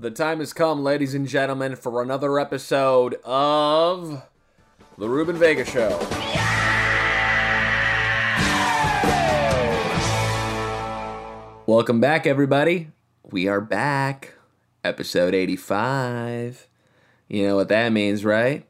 The 0.00 0.10
time 0.10 0.38
has 0.38 0.54
come, 0.54 0.82
ladies 0.82 1.12
and 1.12 1.28
gentlemen, 1.28 1.76
for 1.76 2.00
another 2.00 2.40
episode 2.40 3.16
of 3.22 4.22
The 4.96 5.10
Ruben 5.10 5.36
Vega 5.36 5.62
Show. 5.62 5.90
Welcome 11.66 12.00
back, 12.00 12.26
everybody. 12.26 12.88
We 13.30 13.46
are 13.46 13.60
back. 13.60 14.36
Episode 14.82 15.34
85. 15.34 16.66
You 17.28 17.48
know 17.48 17.56
what 17.56 17.68
that 17.68 17.92
means, 17.92 18.24
right? 18.24 18.66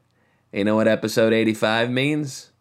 You 0.51 0.65
know 0.65 0.75
what 0.75 0.89
episode 0.89 1.31
85 1.31 1.89
means? 1.89 2.51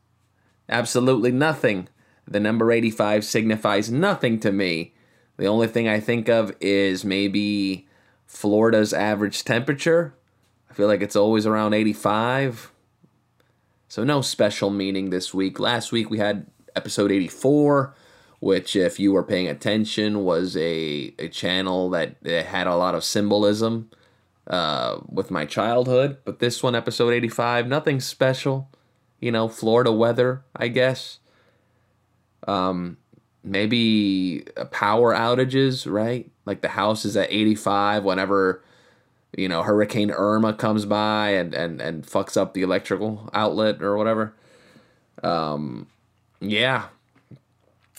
Absolutely 0.68 1.32
nothing. 1.32 1.89
The 2.25 2.39
number 2.39 2.71
85 2.71 3.25
signifies 3.25 3.91
nothing 3.91 4.39
to 4.39 4.52
me. 4.52 4.95
The 5.39 5.46
only 5.46 5.66
thing 5.66 5.89
I 5.89 5.98
think 5.98 6.29
of 6.29 6.55
is 6.61 7.05
maybe 7.05 7.89
Florida's 8.30 8.94
average 8.94 9.44
temperature. 9.44 10.14
I 10.71 10.75
feel 10.75 10.86
like 10.86 11.02
it's 11.02 11.16
always 11.16 11.46
around 11.46 11.75
85. 11.75 12.72
So, 13.88 14.04
no 14.04 14.22
special 14.22 14.71
meaning 14.71 15.11
this 15.11 15.34
week. 15.34 15.58
Last 15.58 15.90
week 15.90 16.08
we 16.11 16.18
had 16.18 16.46
episode 16.76 17.11
84 17.11 17.94
which, 18.40 18.74
if 18.74 18.98
you 18.98 19.12
were 19.12 19.22
paying 19.22 19.48
attention, 19.48 20.24
was 20.24 20.57
a, 20.57 21.14
a 21.18 21.29
channel 21.29 21.90
that, 21.90 22.16
had 22.24 22.66
a 22.66 22.74
lot 22.74 22.94
of 22.94 23.04
symbolism 23.04 23.90
uh, 24.46 24.99
with 25.07 25.30
my 25.30 25.44
childhood. 25.44 26.16
But 26.24 26.38
this 26.38 26.62
one, 26.62 26.74
episode 26.74 27.12
85, 27.12 27.68
nothing 27.68 28.00
special. 28.00 28.71
You 29.21 29.30
know, 29.30 29.46
Florida 29.46 29.93
weather, 29.93 30.43
I 30.57 30.68
guess. 30.68 31.18
Um, 32.48 32.97
maybe 33.44 34.47
power 34.70 35.14
outages, 35.14 35.91
right? 35.91 36.30
Like 36.47 36.62
the 36.62 36.69
house 36.69 37.05
is 37.05 37.17
at 37.17 37.30
85 37.30 38.05
whenever, 38.05 38.62
you 39.36 39.48
know, 39.48 39.62
Hurricane 39.62 40.11
Irma 40.11 40.55
comes 40.55 40.84
by 40.84 41.30
and, 41.30 41.55
and, 41.55 41.80
and 41.80 42.06
fucks 42.06 42.36
up 42.36 42.55
the 42.55 42.62
electrical 42.62 43.30
outlet 43.33 43.83
or 43.83 43.96
whatever. 43.96 44.34
Um, 45.22 45.86
yeah, 46.41 46.86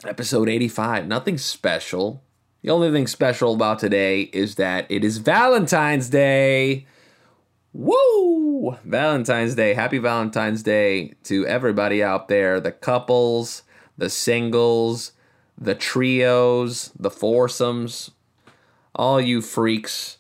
episode 0.06 0.50
85. 0.50 1.08
Nothing 1.08 1.38
special. 1.38 2.24
The 2.64 2.70
only 2.70 2.92
thing 2.92 3.08
special 3.08 3.54
about 3.56 3.80
today 3.80 4.24
is 4.34 4.56
that 4.56 4.86
it 4.90 5.04
is 5.04 5.18
Valentine's 5.18 6.10
Day. 6.10 6.86
Woo! 7.74 8.78
Valentine's 8.84 9.56
Day. 9.56 9.74
Happy 9.74 9.98
Valentine's 9.98 10.62
Day 10.62 11.14
to 11.24 11.46
everybody 11.48 12.04
out 12.04 12.28
there 12.28 12.60
the 12.60 12.72
couples, 12.72 13.64
the 13.98 14.10
singles, 14.10 15.14
the 15.58 15.76
trios, 15.76 16.92
the 17.00 17.10
foursomes, 17.10 18.12
all 18.96 19.20
you 19.22 19.42
freaks. 19.42 20.18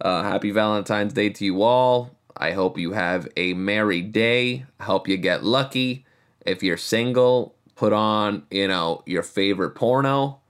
Uh, 0.00 0.22
happy 0.22 0.50
Valentine's 0.50 1.12
Day 1.12 1.30
to 1.30 1.44
you 1.44 1.62
all. 1.62 2.16
I 2.36 2.52
hope 2.52 2.78
you 2.78 2.92
have 2.92 3.28
a 3.36 3.54
merry 3.54 4.00
day. 4.00 4.64
I 4.78 4.84
hope 4.84 5.08
you 5.08 5.16
get 5.16 5.44
lucky. 5.44 6.06
If 6.46 6.62
you're 6.62 6.76
single, 6.76 7.54
put 7.74 7.92
on, 7.92 8.44
you 8.50 8.68
know, 8.68 9.02
your 9.06 9.22
favorite 9.22 9.70
porno 9.70 10.40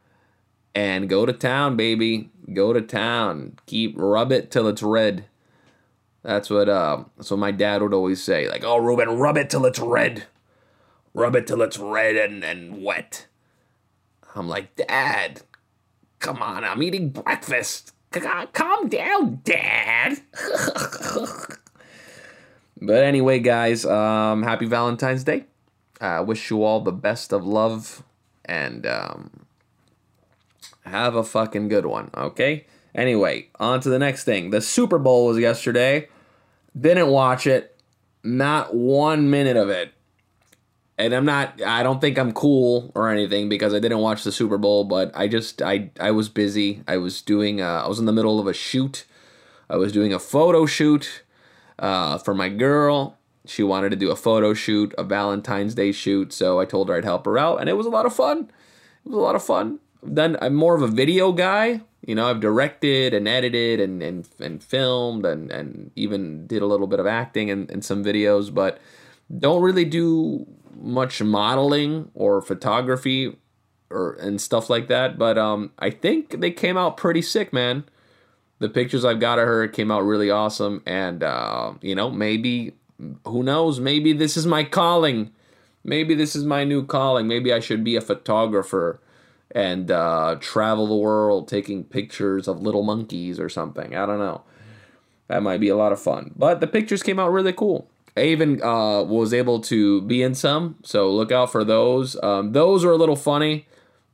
and 0.74 1.08
go 1.08 1.24
to 1.24 1.32
town, 1.32 1.76
baby. 1.76 2.30
Go 2.52 2.72
to 2.72 2.80
town. 2.80 3.58
Keep 3.66 3.94
rub 3.96 4.32
it 4.32 4.50
till 4.50 4.68
it's 4.68 4.82
red. 4.82 5.24
That's 6.22 6.50
what 6.50 6.68
uh 6.68 7.04
that's 7.16 7.30
what 7.30 7.40
my 7.40 7.50
dad 7.50 7.82
would 7.82 7.94
always 7.94 8.22
say. 8.22 8.48
Like, 8.48 8.64
oh 8.64 8.76
Ruben, 8.76 9.18
rub 9.18 9.38
it 9.38 9.50
till 9.50 9.64
it's 9.64 9.78
red. 9.78 10.24
Rub 11.14 11.34
it 11.34 11.46
till 11.46 11.62
it's 11.62 11.78
red 11.78 12.16
and, 12.16 12.44
and 12.44 12.82
wet. 12.82 13.26
I'm 14.34 14.48
like, 14.48 14.76
Dad, 14.76 15.42
come 16.18 16.42
on, 16.42 16.64
I'm 16.64 16.82
eating 16.82 17.10
breakfast. 17.10 17.92
Calm 18.10 18.88
down, 18.88 19.40
Dad. 19.44 20.18
but 22.80 23.04
anyway, 23.04 23.38
guys, 23.38 23.84
um, 23.84 24.42
happy 24.42 24.66
Valentine's 24.66 25.24
Day. 25.24 25.44
I 26.00 26.16
uh, 26.16 26.22
wish 26.22 26.50
you 26.50 26.62
all 26.62 26.80
the 26.80 26.92
best 26.92 27.32
of 27.32 27.44
love 27.44 28.02
and 28.44 28.86
um, 28.86 29.46
have 30.84 31.14
a 31.14 31.24
fucking 31.24 31.68
good 31.68 31.86
one, 31.86 32.10
okay? 32.16 32.66
Anyway, 32.94 33.48
on 33.60 33.80
to 33.80 33.88
the 33.88 33.98
next 33.98 34.24
thing. 34.24 34.50
The 34.50 34.60
Super 34.60 34.98
Bowl 34.98 35.26
was 35.26 35.38
yesterday. 35.38 36.08
Didn't 36.78 37.08
watch 37.08 37.46
it. 37.46 37.76
Not 38.24 38.74
one 38.74 39.30
minute 39.30 39.56
of 39.56 39.68
it. 39.68 39.92
And 40.98 41.14
I'm 41.14 41.24
not 41.24 41.62
I 41.62 41.82
don't 41.82 42.00
think 42.00 42.18
I'm 42.18 42.32
cool 42.32 42.90
or 42.94 43.08
anything 43.08 43.48
because 43.48 43.72
I 43.72 43.78
didn't 43.78 43.98
watch 43.98 44.24
the 44.24 44.32
Super 44.32 44.58
Bowl, 44.58 44.84
but 44.84 45.12
I 45.14 45.28
just 45.28 45.62
I 45.62 45.90
I 46.00 46.10
was 46.10 46.28
busy. 46.28 46.82
I 46.88 46.96
was 46.96 47.22
doing 47.22 47.60
uh, 47.60 47.82
I 47.84 47.88
was 47.88 47.98
in 47.98 48.06
the 48.06 48.12
middle 48.12 48.40
of 48.40 48.46
a 48.46 48.52
shoot. 48.52 49.04
I 49.70 49.76
was 49.76 49.92
doing 49.92 50.12
a 50.12 50.18
photo 50.18 50.66
shoot 50.66 51.22
uh, 51.78 52.18
for 52.18 52.34
my 52.34 52.48
girl 52.48 53.18
she 53.48 53.62
wanted 53.62 53.90
to 53.90 53.96
do 53.96 54.10
a 54.10 54.16
photo 54.16 54.52
shoot, 54.52 54.94
a 54.98 55.04
Valentine's 55.04 55.74
Day 55.74 55.90
shoot, 55.90 56.32
so 56.32 56.60
I 56.60 56.66
told 56.66 56.88
her 56.88 56.96
I'd 56.96 57.04
help 57.04 57.24
her 57.24 57.38
out, 57.38 57.60
and 57.60 57.68
it 57.68 57.76
was 57.76 57.86
a 57.86 57.90
lot 57.90 58.04
of 58.04 58.14
fun. 58.14 58.50
It 59.04 59.08
was 59.08 59.16
a 59.16 59.20
lot 59.20 59.34
of 59.34 59.42
fun. 59.42 59.78
Then 60.02 60.36
I'm 60.42 60.54
more 60.54 60.74
of 60.74 60.82
a 60.82 60.86
video 60.86 61.32
guy. 61.32 61.80
You 62.06 62.14
know, 62.14 62.28
I've 62.28 62.40
directed 62.40 63.14
and 63.14 63.26
edited 63.26 63.80
and 63.80 64.02
and, 64.02 64.28
and 64.38 64.62
filmed 64.62 65.24
and, 65.24 65.50
and 65.50 65.90
even 65.96 66.46
did 66.46 66.62
a 66.62 66.66
little 66.66 66.86
bit 66.86 67.00
of 67.00 67.06
acting 67.06 67.48
in, 67.48 67.66
in 67.70 67.82
some 67.82 68.04
videos, 68.04 68.52
but 68.52 68.80
don't 69.36 69.62
really 69.62 69.84
do 69.84 70.46
much 70.80 71.22
modeling 71.22 72.10
or 72.14 72.40
photography 72.40 73.36
or 73.90 74.14
and 74.14 74.40
stuff 74.40 74.70
like 74.70 74.88
that. 74.88 75.18
But 75.18 75.38
um, 75.38 75.72
I 75.78 75.90
think 75.90 76.40
they 76.40 76.50
came 76.50 76.76
out 76.76 76.96
pretty 76.96 77.22
sick, 77.22 77.52
man. 77.52 77.84
The 78.60 78.68
pictures 78.68 79.04
I've 79.04 79.20
got 79.20 79.38
of 79.38 79.46
her 79.46 79.68
came 79.68 79.90
out 79.90 80.00
really 80.00 80.30
awesome, 80.30 80.82
and 80.86 81.22
uh, 81.22 81.74
you 81.80 81.94
know 81.94 82.10
maybe 82.10 82.74
who 83.24 83.42
knows? 83.42 83.80
Maybe 83.80 84.12
this 84.12 84.36
is 84.36 84.46
my 84.46 84.64
calling. 84.64 85.32
Maybe 85.84 86.14
this 86.14 86.34
is 86.34 86.44
my 86.44 86.64
new 86.64 86.84
calling. 86.84 87.28
Maybe 87.28 87.52
I 87.52 87.60
should 87.60 87.84
be 87.84 87.96
a 87.96 88.00
photographer 88.00 89.00
and 89.52 89.90
uh, 89.90 90.36
travel 90.40 90.86
the 90.86 90.96
world 90.96 91.48
taking 91.48 91.84
pictures 91.84 92.48
of 92.48 92.60
little 92.60 92.82
monkeys 92.82 93.40
or 93.40 93.48
something. 93.48 93.94
I 93.94 94.04
don't 94.04 94.18
know. 94.18 94.42
That 95.28 95.42
might 95.42 95.60
be 95.60 95.68
a 95.68 95.76
lot 95.76 95.92
of 95.92 96.00
fun. 96.00 96.32
But 96.36 96.60
the 96.60 96.66
pictures 96.66 97.02
came 97.02 97.18
out 97.18 97.32
really 97.32 97.52
cool. 97.52 97.88
I 98.18 98.24
even 98.26 98.62
uh, 98.62 99.02
was 99.02 99.32
able 99.32 99.60
to 99.62 100.02
be 100.02 100.22
in 100.22 100.34
some, 100.34 100.76
so 100.82 101.10
look 101.10 101.32
out 101.32 101.52
for 101.52 101.64
those. 101.64 102.20
Um, 102.22 102.52
those 102.52 102.84
were 102.84 102.92
a 102.92 102.96
little 102.96 103.16
funny 103.16 103.66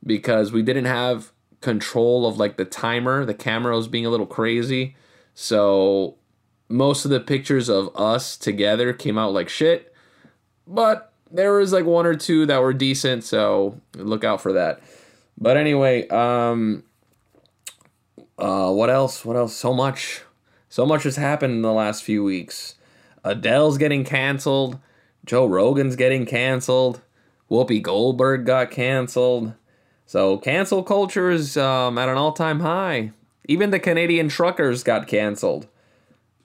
because 0.05 0.51
we 0.51 0.61
didn't 0.61 0.85
have 0.85 1.31
control 1.61 2.27
of 2.27 2.37
like 2.37 2.57
the 2.57 2.65
timer. 2.65 3.25
The 3.25 3.33
camera 3.33 3.75
was 3.75 3.87
being 3.87 4.05
a 4.05 4.09
little 4.09 4.27
crazy. 4.27 4.95
So 5.33 6.15
most 6.69 7.05
of 7.05 7.11
the 7.11 7.19
pictures 7.19 7.69
of 7.69 7.89
us 7.95 8.37
together 8.37 8.93
came 8.93 9.17
out 9.17 9.33
like 9.33 9.49
shit, 9.49 9.93
but 10.67 11.11
there 11.31 11.53
was 11.53 11.73
like 11.73 11.85
one 11.85 12.05
or 12.05 12.15
two 12.15 12.45
that 12.45 12.61
were 12.61 12.73
decent, 12.73 13.23
so 13.23 13.81
look 13.95 14.23
out 14.23 14.41
for 14.41 14.53
that. 14.53 14.81
But 15.37 15.57
anyway, 15.57 16.07
um 16.09 16.83
uh 18.37 18.71
what 18.71 18.89
else? 18.89 19.25
What 19.25 19.35
else? 19.35 19.55
So 19.55 19.73
much. 19.73 20.21
So 20.69 20.85
much 20.85 21.03
has 21.03 21.15
happened 21.15 21.53
in 21.53 21.61
the 21.61 21.73
last 21.73 22.03
few 22.03 22.23
weeks. 22.23 22.75
Adele's 23.25 23.77
getting 23.77 24.05
canceled, 24.05 24.79
Joe 25.25 25.45
Rogan's 25.45 25.97
getting 25.97 26.25
canceled, 26.25 27.01
Whoopi 27.51 27.81
Goldberg 27.81 28.45
got 28.45 28.71
canceled. 28.71 29.53
So 30.05 30.37
cancel 30.37 30.83
culture 30.83 31.29
is 31.29 31.57
um, 31.57 31.97
at 31.97 32.07
an 32.07 32.17
all-time 32.17 32.61
high. 32.61 33.11
Even 33.47 33.71
the 33.71 33.79
Canadian 33.79 34.29
truckers 34.29 34.83
got 34.83 35.07
canceled 35.07 35.67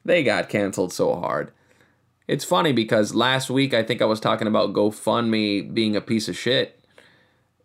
they 0.04 0.22
got 0.22 0.48
canceled 0.48 0.92
so 0.92 1.14
hard. 1.16 1.52
It's 2.26 2.44
funny 2.44 2.72
because 2.72 3.14
last 3.14 3.50
week 3.50 3.74
I 3.74 3.82
think 3.82 4.00
I 4.00 4.06
was 4.06 4.20
talking 4.20 4.46
about 4.46 4.72
GoFundMe 4.72 5.72
being 5.72 5.96
a 5.96 6.00
piece 6.00 6.28
of 6.28 6.38
shit. 6.38 6.84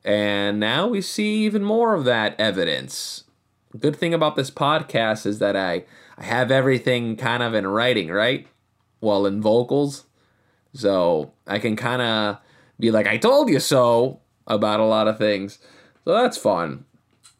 And 0.03 0.59
now 0.59 0.87
we 0.87 1.01
see 1.01 1.45
even 1.45 1.63
more 1.63 1.93
of 1.93 2.05
that 2.05 2.39
evidence. 2.39 3.23
Good 3.77 3.95
thing 3.95 4.13
about 4.13 4.35
this 4.35 4.51
podcast 4.51 5.25
is 5.25 5.39
that 5.39 5.55
I, 5.55 5.83
I 6.17 6.23
have 6.23 6.51
everything 6.51 7.15
kind 7.15 7.43
of 7.43 7.53
in 7.53 7.67
writing, 7.67 8.09
right? 8.09 8.47
Well, 9.01 9.25
in 9.25 9.41
vocals. 9.41 10.05
So 10.73 11.33
I 11.47 11.59
can 11.59 11.75
kind 11.75 12.01
of 12.01 12.37
be 12.79 12.91
like, 12.91 13.07
I 13.07 13.17
told 13.17 13.49
you 13.49 13.59
so 13.59 14.19
about 14.47 14.79
a 14.79 14.85
lot 14.85 15.07
of 15.07 15.17
things. 15.17 15.59
So 16.03 16.13
that's 16.13 16.37
fun. 16.37 16.85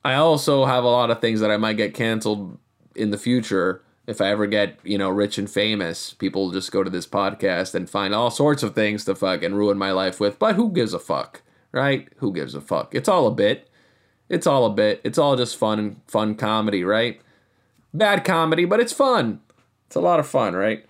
I 0.04 0.16
also 0.16 0.66
have 0.66 0.84
a 0.84 0.90
lot 0.90 1.12
of 1.12 1.19
things 1.19 1.40
that 1.40 1.52
I 1.52 1.57
might 1.57 1.78
get 1.78 1.94
canceled 1.94 2.57
in 2.96 3.12
the 3.12 3.18
future 3.18 3.81
if 4.07 4.22
I 4.22 4.30
ever 4.30 4.46
get, 4.46 4.80
you 4.84 4.98
know, 4.98 5.10
rich 5.10 5.38
and 5.38 5.50
famous, 5.50 6.13
people 6.13 6.52
just 6.52 6.72
go 6.72 6.84
to 6.84 6.90
this 6.90 7.07
podcast 7.07 7.74
and 7.74 7.90
find 7.90 8.13
all 8.13 8.30
sorts 8.30 8.62
of 8.63 8.75
things 8.75 9.06
to 9.06 9.16
fuck 9.16 9.42
and 9.44 9.57
ruin 9.57 9.78
my 9.78 9.92
life 9.92 10.19
with. 10.19 10.38
But 10.38 10.56
who 10.56 10.72
gives 10.72 10.94
a 10.94 11.00
fuck, 11.00 11.42
right? 11.72 12.07
Who 12.18 12.31
gives 12.31 12.54
a 12.54 12.62
fuck? 12.62 12.94
It's 12.94 13.10
all 13.10 13.28
a 13.28 13.31
bit. 13.31 13.69
It's 14.30 14.48
all 14.48 14.66
a 14.66 14.74
bit. 14.74 15.02
It's 15.04 15.18
all 15.18 15.36
just 15.36 15.57
fun, 15.57 15.80
and 15.80 16.02
fun 16.07 16.36
comedy, 16.36 16.84
right? 16.84 17.19
Bad 17.94 18.24
comedy, 18.24 18.66
but 18.66 18.80
it's 18.80 18.94
fun. 18.94 19.42
It's 19.88 19.96
a 19.96 20.02
lot 20.02 20.19
of 20.19 20.28
fun, 20.28 20.56
right? 20.56 20.86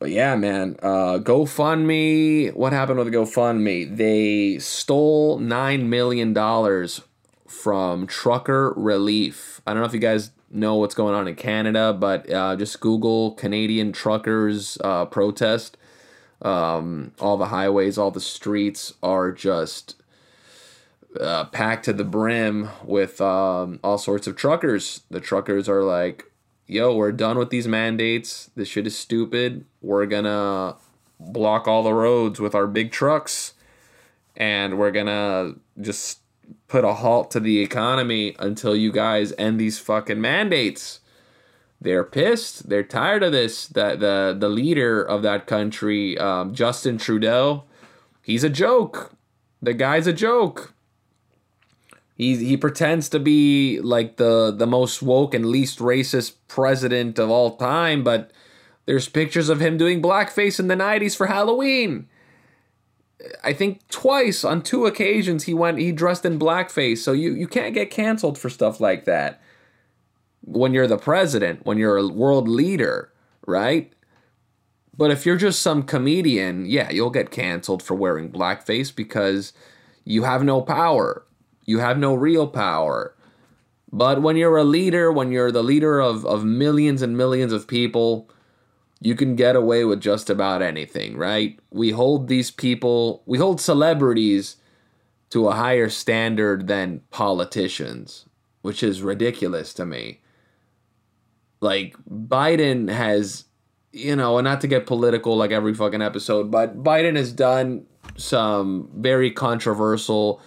But 0.00 0.10
yeah, 0.10 0.34
man, 0.34 0.76
uh, 0.82 1.18
GoFundMe. 1.18 2.54
What 2.54 2.72
happened 2.72 2.98
with 2.98 3.12
GoFundMe? 3.12 3.94
They 3.94 4.58
stole 4.58 5.38
nine 5.38 5.90
million 5.90 6.32
dollars 6.32 7.02
from 7.46 8.06
Trucker 8.06 8.72
Relief. 8.76 9.60
I 9.66 9.74
don't 9.74 9.82
know 9.82 9.86
if 9.86 9.92
you 9.92 10.00
guys 10.00 10.30
know 10.50 10.76
what's 10.76 10.94
going 10.94 11.14
on 11.14 11.28
in 11.28 11.34
Canada, 11.34 11.92
but 11.92 12.32
uh, 12.32 12.56
just 12.56 12.80
Google 12.80 13.32
Canadian 13.32 13.92
truckers 13.92 14.78
uh, 14.82 15.04
protest. 15.04 15.76
Um, 16.40 17.12
all 17.20 17.36
the 17.36 17.48
highways, 17.48 17.98
all 17.98 18.10
the 18.10 18.22
streets 18.22 18.94
are 19.02 19.30
just 19.30 19.96
uh, 21.20 21.44
packed 21.44 21.84
to 21.84 21.92
the 21.92 22.04
brim 22.04 22.70
with 22.84 23.20
um, 23.20 23.80
all 23.84 23.98
sorts 23.98 24.26
of 24.26 24.34
truckers. 24.34 25.02
The 25.10 25.20
truckers 25.20 25.68
are 25.68 25.82
like, 25.82 26.29
yo, 26.70 26.94
we're 26.94 27.10
done 27.10 27.36
with 27.36 27.50
these 27.50 27.66
mandates. 27.66 28.50
This 28.54 28.68
shit 28.68 28.86
is 28.86 28.96
stupid. 28.96 29.64
We're 29.82 30.06
gonna 30.06 30.76
block 31.18 31.66
all 31.66 31.82
the 31.82 31.92
roads 31.92 32.38
with 32.38 32.54
our 32.54 32.66
big 32.66 32.92
trucks 32.92 33.54
and 34.36 34.78
we're 34.78 34.92
gonna 34.92 35.54
just 35.80 36.20
put 36.68 36.84
a 36.84 36.94
halt 36.94 37.30
to 37.32 37.40
the 37.40 37.60
economy 37.60 38.36
until 38.38 38.76
you 38.76 38.92
guys 38.92 39.34
end 39.36 39.58
these 39.58 39.80
fucking 39.80 40.20
mandates. 40.20 41.00
They're 41.80 42.04
pissed. 42.04 42.68
They're 42.68 42.84
tired 42.84 43.22
of 43.24 43.32
this. 43.32 43.66
That 43.66 43.98
the 44.00 44.36
the 44.38 44.48
leader 44.48 45.02
of 45.02 45.22
that 45.22 45.46
country, 45.46 46.16
um, 46.18 46.54
Justin 46.54 46.98
Trudeau, 46.98 47.64
he's 48.22 48.44
a 48.44 48.50
joke. 48.50 49.12
The 49.60 49.74
guy's 49.74 50.06
a 50.06 50.12
joke. 50.12 50.72
He 52.20 52.36
he 52.36 52.58
pretends 52.58 53.08
to 53.08 53.18
be 53.18 53.80
like 53.80 54.18
the 54.18 54.50
the 54.50 54.66
most 54.66 55.00
woke 55.00 55.32
and 55.32 55.46
least 55.46 55.78
racist 55.78 56.34
president 56.48 57.18
of 57.18 57.30
all 57.30 57.56
time, 57.56 58.04
but 58.04 58.30
there's 58.84 59.08
pictures 59.08 59.48
of 59.48 59.60
him 59.60 59.78
doing 59.78 60.02
blackface 60.02 60.60
in 60.60 60.68
the 60.68 60.74
90s 60.74 61.16
for 61.16 61.28
Halloween. 61.28 62.10
I 63.42 63.54
think 63.54 63.88
twice 63.88 64.44
on 64.44 64.60
two 64.60 64.84
occasions 64.84 65.44
he 65.44 65.54
went 65.54 65.78
he 65.78 65.92
dressed 65.92 66.26
in 66.26 66.38
blackface. 66.38 66.98
So 66.98 67.12
you 67.12 67.32
you 67.32 67.48
can't 67.48 67.72
get 67.72 67.88
canceled 67.88 68.36
for 68.36 68.50
stuff 68.50 68.80
like 68.80 69.06
that. 69.06 69.40
When 70.44 70.74
you're 70.74 70.86
the 70.86 70.98
president, 70.98 71.64
when 71.64 71.78
you're 71.78 71.96
a 71.96 72.06
world 72.06 72.48
leader, 72.48 73.14
right? 73.46 73.94
But 74.94 75.10
if 75.10 75.24
you're 75.24 75.38
just 75.38 75.62
some 75.62 75.84
comedian, 75.84 76.66
yeah, 76.66 76.90
you'll 76.90 77.08
get 77.08 77.30
canceled 77.30 77.82
for 77.82 77.94
wearing 77.94 78.30
blackface 78.30 78.94
because 78.94 79.54
you 80.04 80.24
have 80.24 80.44
no 80.44 80.60
power. 80.60 81.24
You 81.70 81.78
have 81.78 81.98
no 81.98 82.14
real 82.14 82.48
power. 82.48 83.14
But 83.92 84.22
when 84.22 84.36
you're 84.36 84.56
a 84.56 84.64
leader, 84.64 85.12
when 85.12 85.30
you're 85.30 85.52
the 85.52 85.62
leader 85.62 86.00
of, 86.00 86.26
of 86.26 86.44
millions 86.44 87.00
and 87.00 87.16
millions 87.16 87.52
of 87.52 87.68
people, 87.68 88.28
you 89.00 89.14
can 89.14 89.36
get 89.36 89.54
away 89.54 89.84
with 89.84 90.00
just 90.00 90.28
about 90.28 90.62
anything, 90.62 91.16
right? 91.16 91.60
We 91.70 91.92
hold 91.92 92.26
these 92.26 92.50
people, 92.50 93.22
we 93.24 93.38
hold 93.38 93.60
celebrities 93.60 94.56
to 95.30 95.46
a 95.46 95.54
higher 95.54 95.88
standard 95.88 96.66
than 96.66 97.02
politicians, 97.10 98.26
which 98.62 98.82
is 98.82 99.00
ridiculous 99.00 99.72
to 99.74 99.86
me. 99.86 100.22
Like, 101.60 101.94
Biden 102.10 102.90
has, 102.90 103.44
you 103.92 104.16
know, 104.16 104.38
and 104.38 104.44
not 104.44 104.60
to 104.62 104.66
get 104.66 104.86
political 104.86 105.36
like 105.36 105.52
every 105.52 105.74
fucking 105.74 106.02
episode, 106.02 106.50
but 106.50 106.82
Biden 106.82 107.14
has 107.14 107.32
done 107.32 107.86
some 108.16 108.90
very 108.96 109.30
controversial 109.30 110.42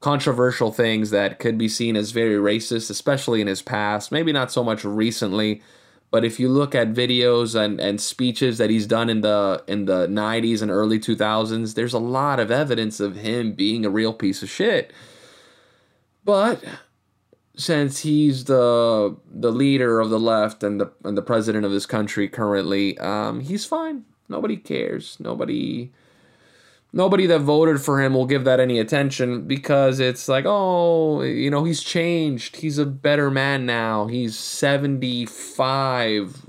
controversial 0.00 0.72
things 0.72 1.10
that 1.10 1.38
could 1.38 1.58
be 1.58 1.68
seen 1.68 1.96
as 1.96 2.10
very 2.10 2.36
racist 2.36 2.90
especially 2.90 3.40
in 3.40 3.46
his 3.46 3.62
past 3.62 4.10
maybe 4.10 4.32
not 4.32 4.50
so 4.50 4.64
much 4.64 4.84
recently 4.84 5.62
but 6.10 6.24
if 6.24 6.40
you 6.40 6.48
look 6.48 6.74
at 6.74 6.92
videos 6.92 7.54
and, 7.54 7.80
and 7.80 8.00
speeches 8.00 8.58
that 8.58 8.68
he's 8.68 8.86
done 8.86 9.08
in 9.08 9.20
the 9.20 9.62
in 9.68 9.84
the 9.84 10.08
90s 10.08 10.60
and 10.60 10.70
early 10.70 10.98
2000s, 10.98 11.74
there's 11.74 11.92
a 11.92 11.98
lot 11.98 12.40
of 12.40 12.50
evidence 12.50 12.98
of 12.98 13.16
him 13.16 13.52
being 13.52 13.84
a 13.84 13.90
real 13.90 14.12
piece 14.12 14.42
of 14.42 14.50
shit. 14.50 14.92
But 16.24 16.64
since 17.56 18.00
he's 18.00 18.44
the 18.44 19.16
the 19.30 19.52
leader 19.52 20.00
of 20.00 20.10
the 20.10 20.18
left 20.18 20.64
and 20.64 20.80
the 20.80 20.92
and 21.04 21.16
the 21.16 21.22
president 21.22 21.64
of 21.64 21.70
this 21.70 21.86
country 21.86 22.28
currently, 22.28 22.98
um, 22.98 23.40
he's 23.40 23.64
fine. 23.64 24.04
Nobody 24.28 24.56
cares. 24.56 25.16
Nobody 25.20 25.92
nobody 26.92 27.26
that 27.26 27.40
voted 27.40 27.80
for 27.80 28.02
him 28.02 28.14
will 28.14 28.26
give 28.26 28.44
that 28.44 28.60
any 28.60 28.78
attention 28.78 29.46
because 29.46 30.00
it's 30.00 30.28
like, 30.28 30.44
oh, 30.46 31.22
you 31.22 31.50
know, 31.50 31.64
he's 31.64 31.82
changed. 31.82 32.56
He's 32.56 32.78
a 32.78 32.86
better 32.86 33.30
man 33.30 33.66
now. 33.66 34.06
He's 34.06 34.38
75. 34.38 36.46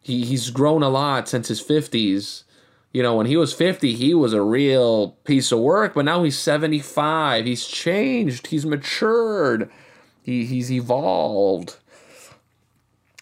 He 0.00 0.24
he's 0.24 0.50
grown 0.50 0.82
a 0.82 0.88
lot 0.88 1.28
since 1.28 1.48
his 1.48 1.62
50s. 1.62 2.44
You 2.92 3.04
know, 3.04 3.14
when 3.14 3.26
he 3.26 3.36
was 3.36 3.52
50, 3.52 3.94
he 3.94 4.14
was 4.14 4.32
a 4.32 4.42
real 4.42 5.10
piece 5.24 5.52
of 5.52 5.60
work, 5.60 5.94
but 5.94 6.04
now 6.04 6.24
he's 6.24 6.38
75. 6.38 7.46
He's 7.46 7.66
changed. 7.66 8.48
He's 8.48 8.66
matured. 8.66 9.70
He 10.22 10.44
he's 10.44 10.72
evolved. 10.72 11.76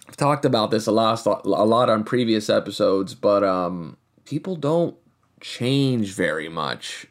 I've 0.09 0.17
talked 0.17 0.47
about 0.47 0.71
this 0.71 0.87
a 0.87 0.93
lot 0.93 1.27
a 1.27 1.49
lot 1.49 1.91
on 1.91 2.05
previous 2.05 2.49
episodes, 2.49 3.15
but 3.15 3.45
um 3.45 3.99
people 4.25 4.57
don't 4.57 4.97
change 5.41 6.13
very 6.15 6.49
much 6.49 7.07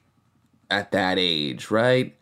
at 0.70 0.92
that 0.92 1.18
age, 1.18 1.72
right? 1.72 2.16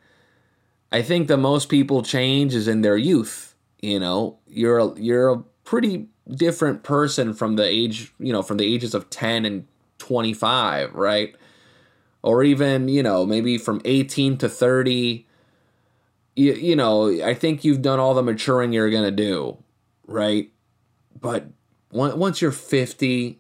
I 0.92 1.02
think 1.02 1.28
the 1.28 1.38
most 1.38 1.70
people 1.70 2.04
change 2.04 2.54
is 2.54 2.68
in 2.68 2.82
their 2.82 2.98
youth. 2.98 3.56
You 3.82 4.00
know, 4.00 4.40
you're 4.48 4.80
a, 4.80 5.00
you're 5.00 5.30
a 5.30 5.44
pretty 5.64 6.08
different 6.30 6.84
person 6.84 7.34
from 7.34 7.56
the 7.56 7.66
age, 7.66 8.14
you 8.20 8.32
know, 8.32 8.42
from 8.42 8.58
the 8.58 8.74
ages 8.74 8.94
of 8.94 9.10
10 9.10 9.46
and 9.46 9.68
25, 9.98 10.94
right? 10.94 11.36
Or 12.22 12.44
even, 12.44 12.88
you 12.88 13.04
know, 13.04 13.26
maybe 13.26 13.58
from 13.58 13.82
18 13.86 14.38
to 14.38 14.50
30. 14.50 15.28
You, 16.36 16.54
you 16.54 16.76
know, 16.76 17.10
I 17.24 17.34
think 17.34 17.64
you've 17.64 17.82
done 17.82 18.00
all 18.00 18.14
the 18.14 18.24
maturing 18.24 18.74
you're 18.74 18.90
going 18.90 19.04
to 19.04 19.12
do, 19.12 19.58
right? 20.08 20.52
But 21.20 21.48
once 21.92 22.42
you're 22.42 22.52
50, 22.52 23.40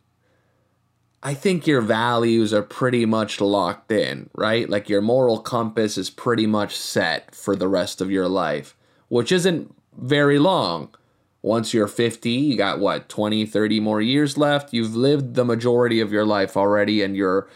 I 1.25 1.33
think 1.33 1.66
your 1.66 1.81
values 1.81 2.54
are 2.54 2.62
pretty 2.62 3.04
much 3.07 3.42
locked 3.42 3.92
in, 3.92 4.30
right? 4.36 4.69
Like 4.69 4.89
your 4.89 5.01
moral 5.01 5.39
compass 5.39 5.98
is 5.98 6.12
pretty 6.12 6.45
much 6.45 6.77
set 6.77 7.33
for 7.33 7.56
the 7.56 7.68
rest 7.68 8.00
of 8.00 8.12
your 8.12 8.30
life, 8.30 8.77
which 9.07 9.31
isn't 9.31 9.74
very 9.98 10.38
long. 10.38 10.94
Once 11.42 11.74
you're 11.74 11.88
50, 11.88 12.30
you 12.30 12.56
got 12.56 12.77
what, 12.77 13.10
20, 13.10 13.44
30 13.48 13.80
more 13.80 14.01
years 14.01 14.38
left. 14.38 14.72
You've 14.72 14.95
lived 14.95 15.33
the 15.33 15.44
majority 15.44 16.00
of 16.00 16.12
your 16.12 16.27
life 16.27 16.56
already 16.56 17.01
and 17.01 17.16
your 17.16 17.50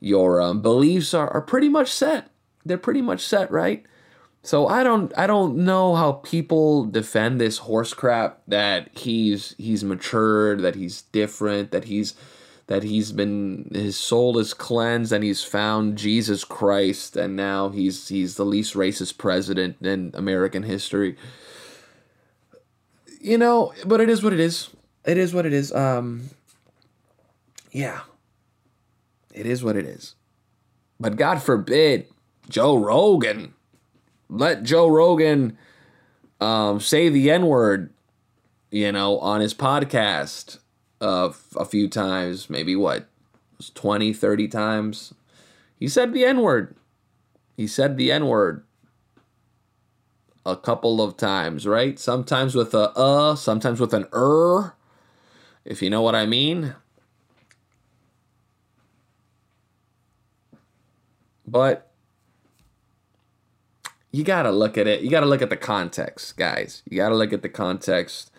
your 0.00 0.42
um, 0.42 0.60
beliefs 0.60 1.14
are, 1.14 1.30
are 1.30 1.40
pretty 1.40 1.70
much 1.70 1.90
set. 1.90 2.30
They're 2.66 2.76
pretty 2.76 3.00
much 3.00 3.22
set, 3.22 3.50
right? 3.50 3.86
So 4.42 4.66
I 4.66 4.82
don't 4.82 5.16
I 5.16 5.26
don't 5.26 5.56
know 5.56 5.94
how 5.94 6.12
people 6.12 6.84
defend 6.84 7.40
this 7.40 7.56
horse 7.56 7.94
crap 7.94 8.42
that 8.48 8.90
he's 8.98 9.54
he's 9.56 9.82
matured, 9.82 10.60
that 10.60 10.74
he's 10.74 11.00
different, 11.00 11.70
that 11.70 11.84
he's 11.84 12.12
that 12.68 12.82
he's 12.82 13.12
been 13.12 13.70
his 13.74 13.98
soul 13.98 14.38
is 14.38 14.54
cleansed 14.54 15.10
and 15.10 15.24
he's 15.24 15.42
found 15.42 15.96
Jesus 15.96 16.44
Christ 16.44 17.16
and 17.16 17.34
now 17.34 17.70
he's 17.70 18.08
he's 18.08 18.36
the 18.36 18.44
least 18.44 18.74
racist 18.74 19.18
president 19.18 19.76
in 19.80 20.12
American 20.14 20.62
history. 20.62 21.16
You 23.20 23.38
know, 23.38 23.72
but 23.84 24.00
it 24.00 24.08
is 24.08 24.22
what 24.22 24.32
it 24.32 24.40
is. 24.40 24.68
It 25.04 25.16
is 25.16 25.34
what 25.34 25.46
it 25.46 25.52
is. 25.52 25.72
Um 25.72 26.28
yeah. 27.72 28.02
It 29.34 29.46
is 29.46 29.64
what 29.64 29.76
it 29.76 29.86
is. 29.86 30.14
But 31.00 31.16
God 31.16 31.42
forbid 31.42 32.06
Joe 32.50 32.76
Rogan 32.76 33.54
let 34.28 34.62
Joe 34.62 34.88
Rogan 34.88 35.56
um 36.38 36.80
say 36.80 37.08
the 37.08 37.30
N-word, 37.30 37.94
you 38.70 38.92
know, 38.92 39.18
on 39.20 39.40
his 39.40 39.54
podcast 39.54 40.58
uh, 41.00 41.30
a 41.56 41.64
few 41.64 41.88
times, 41.88 42.50
maybe 42.50 42.74
what, 42.76 43.08
20, 43.74 44.12
30 44.12 44.48
times. 44.48 45.14
He 45.78 45.88
said 45.88 46.12
the 46.12 46.24
N 46.24 46.40
word. 46.40 46.74
He 47.56 47.66
said 47.66 47.96
the 47.96 48.10
N 48.12 48.26
word 48.26 48.64
a 50.44 50.56
couple 50.56 51.00
of 51.00 51.16
times, 51.16 51.66
right? 51.66 51.98
Sometimes 51.98 52.54
with 52.54 52.74
a 52.74 52.90
uh, 52.96 53.36
sometimes 53.36 53.80
with 53.80 53.92
an 53.92 54.06
er, 54.12 54.74
if 55.64 55.82
you 55.82 55.90
know 55.90 56.02
what 56.02 56.14
I 56.14 56.26
mean. 56.26 56.74
But 61.46 61.90
you 64.10 64.24
got 64.24 64.42
to 64.42 64.50
look 64.50 64.76
at 64.78 64.86
it. 64.86 65.02
You 65.02 65.10
got 65.10 65.20
to 65.20 65.26
look 65.26 65.42
at 65.42 65.50
the 65.50 65.56
context, 65.56 66.36
guys. 66.36 66.82
You 66.88 66.96
got 66.96 67.10
to 67.10 67.14
look 67.14 67.32
at 67.32 67.42
the 67.42 67.48
context. 67.48 68.30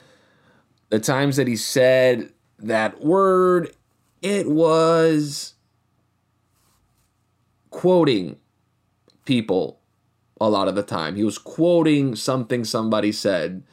The 0.89 0.99
times 0.99 1.35
that 1.35 1.47
he 1.47 1.55
said 1.55 2.31
that 2.61 3.03
word, 3.03 3.75
it 4.21 4.49
was 4.49 5.53
quoting 7.69 8.37
people 9.25 9.79
a 10.41 10.49
lot 10.49 10.67
of 10.67 10.75
the 10.75 10.83
time. 10.83 11.15
He 11.15 11.23
was 11.23 11.37
quoting 11.37 12.15
something 12.15 12.63
somebody 12.63 13.11
said. 13.11 13.63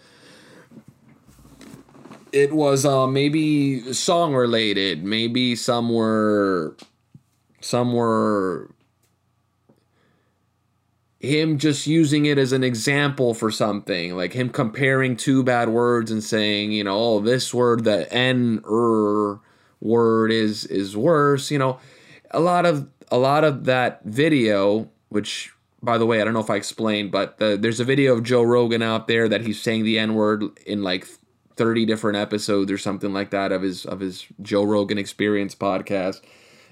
It 2.32 2.52
was 2.52 2.84
uh, 2.84 3.06
maybe 3.06 3.92
song 3.92 4.34
related, 4.34 5.04
maybe 5.04 5.56
some 5.56 5.88
were 5.88 6.76
some 7.60 7.92
were 7.92 8.70
him 11.26 11.58
just 11.58 11.86
using 11.86 12.26
it 12.26 12.38
as 12.38 12.52
an 12.52 12.64
example 12.64 13.34
for 13.34 13.50
something, 13.50 14.16
like 14.16 14.32
him 14.32 14.48
comparing 14.48 15.16
two 15.16 15.42
bad 15.42 15.68
words 15.68 16.10
and 16.10 16.22
saying, 16.22 16.72
you 16.72 16.84
know, 16.84 16.98
oh, 16.98 17.20
this 17.20 17.52
word, 17.52 17.84
the 17.84 18.12
N 18.12 18.62
er 18.68 19.40
word 19.80 20.32
is 20.32 20.64
is 20.66 20.96
worse. 20.96 21.50
You 21.50 21.58
know, 21.58 21.78
a 22.30 22.40
lot 22.40 22.66
of 22.66 22.88
a 23.10 23.18
lot 23.18 23.44
of 23.44 23.64
that 23.64 24.02
video, 24.04 24.90
which 25.08 25.52
by 25.82 25.98
the 25.98 26.06
way, 26.06 26.20
I 26.20 26.24
don't 26.24 26.34
know 26.34 26.40
if 26.40 26.50
I 26.50 26.56
explained, 26.56 27.12
but 27.12 27.38
the, 27.38 27.56
there's 27.56 27.80
a 27.80 27.84
video 27.84 28.14
of 28.14 28.22
Joe 28.24 28.42
Rogan 28.42 28.82
out 28.82 29.06
there 29.06 29.28
that 29.28 29.42
he's 29.42 29.60
saying 29.60 29.84
the 29.84 29.98
N 29.98 30.14
word 30.14 30.44
in 30.66 30.82
like 30.82 31.06
30 31.56 31.86
different 31.86 32.16
episodes 32.16 32.70
or 32.70 32.78
something 32.78 33.12
like 33.12 33.30
that 33.30 33.52
of 33.52 33.62
his 33.62 33.86
of 33.86 34.00
his 34.00 34.26
Joe 34.42 34.64
Rogan 34.64 34.98
Experience 34.98 35.54
podcast, 35.54 36.22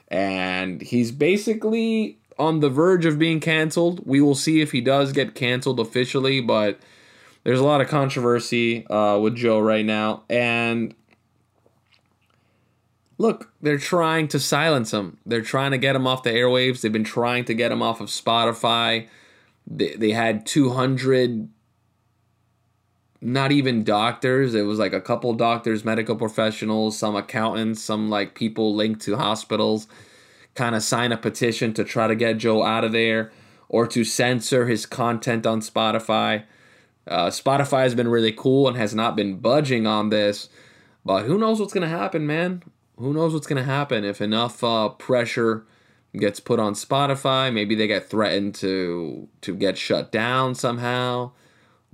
and 0.09 0.83
he's 0.83 1.13
basically 1.13 2.19
on 2.39 2.61
the 2.61 2.69
verge 2.69 3.05
of 3.05 3.19
being 3.19 3.41
canceled. 3.41 4.07
We 4.07 4.21
will 4.21 4.35
see 4.35 4.61
if 4.61 4.73
he 4.73 4.81
does 4.81 5.13
get 5.13 5.35
canceled 5.35 5.81
officially, 5.81 6.41
but 6.41 6.79
there's 7.45 7.61
a 7.61 7.65
lot 7.65 7.81
of 7.81 7.89
controversy 7.89 8.87
uh, 8.89 9.19
with 9.19 9.37
Joe 9.37 9.61
right 9.61 9.85
now, 9.85 10.23
and 10.29 10.95
look, 13.19 13.53
they're 13.61 13.79
trying 13.79 14.29
to 14.29 14.41
silence 14.41 14.93
him. 14.93 15.19
They're 15.27 15.43
trying 15.43 15.71
to 15.73 15.79
get 15.79 15.97
him 15.97 16.07
off 16.07 16.23
the 16.23 16.31
airwaves. 16.31 16.81
They've 16.81 16.93
been 16.93 17.05
trying 17.05 17.45
to 17.47 17.55
get 17.55 17.71
him 17.73 17.83
off 17.83 18.01
of 18.01 18.09
Spotify. 18.09 19.09
They, 19.67 19.95
they 19.95 20.11
had 20.11 20.47
200 20.47 21.49
not 23.21 23.53
even 23.53 23.85
doctors. 23.85 24.55
It 24.55 24.63
was 24.63 24.79
like 24.79 24.93
a 24.93 25.01
couple 25.01 25.33
doctors, 25.33 25.83
medical 25.83 26.15
professionals, 26.15 26.99
some 26.99 27.17
accountants, 27.17 27.81
some 27.81 28.11
like 28.11 28.35
people 28.35 28.75
linked 28.75 29.01
to 29.03 29.17
hospitals 29.17 29.87
kind 30.55 30.75
of 30.75 30.83
sign 30.83 31.13
a 31.13 31.17
petition 31.17 31.73
to 31.75 31.85
try 31.85 32.07
to 32.07 32.15
get 32.15 32.39
Joe 32.39 32.63
out 32.63 32.85
of 32.85 32.93
there 32.93 33.33
or 33.69 33.87
to 33.89 34.05
censor 34.05 34.67
his 34.67 34.87
content 34.87 35.47
on 35.47 35.61
Spotify. 35.61 36.45
Uh, 37.07 37.27
Spotify 37.27 37.83
has 37.83 37.95
been 37.95 38.09
really 38.09 38.33
cool 38.33 38.69
and 38.69 38.77
has 38.77 38.95
not 38.95 39.17
been 39.17 39.39
budging 39.39 39.87
on 39.87 40.11
this, 40.11 40.49
but 41.05 41.25
who 41.25 41.39
knows 41.39 41.61
what's 41.61 41.73
going 41.73 41.89
to 41.89 41.97
happen, 41.97 42.27
man? 42.27 42.63
Who 42.97 43.13
knows 43.13 43.35
what's 43.35 43.47
going 43.47 43.63
to 43.63 43.71
happen 43.71 44.05
if 44.05 44.21
enough 44.21 44.63
uh, 44.63 44.89
pressure 44.91 45.67
gets 46.17 46.41
put 46.41 46.61
on 46.61 46.75
Spotify? 46.75 47.53
Maybe 47.53 47.75
they 47.75 47.87
get 47.87 48.09
threatened 48.09 48.55
to 48.57 49.29
to 49.41 49.55
get 49.55 49.77
shut 49.77 50.13
down 50.13 50.55
somehow. 50.55 51.33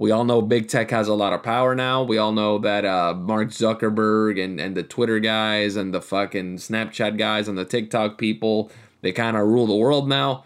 We 0.01 0.13
all 0.13 0.25
know 0.25 0.41
big 0.41 0.69
tech 0.69 0.91
has 0.93 1.09
a 1.09 1.15
lot 1.15 1.35
of 1.35 1.43
power 1.43 1.75
now. 1.75 2.03
We 2.03 2.17
all 2.17 2.33
know 2.33 2.57
that 2.57 2.87
uh, 2.87 3.13
Mark 3.13 3.49
Zuckerberg 3.49 4.43
and, 4.43 4.59
and 4.59 4.75
the 4.75 4.83
Twitter 4.83 5.21
guys 5.21 5.77
and 5.77 5.93
the 5.93 6.01
fucking 6.01 6.57
Snapchat 6.57 7.19
guys 7.19 7.49
and 7.49 7.59
the 7.59 7.67
TikTok 7.67 8.17
people, 8.17 8.73
they 9.03 9.13
kind 9.13 9.37
of 9.37 9.47
rule 9.47 9.67
the 9.67 9.77
world 9.77 10.09
now. 10.09 10.45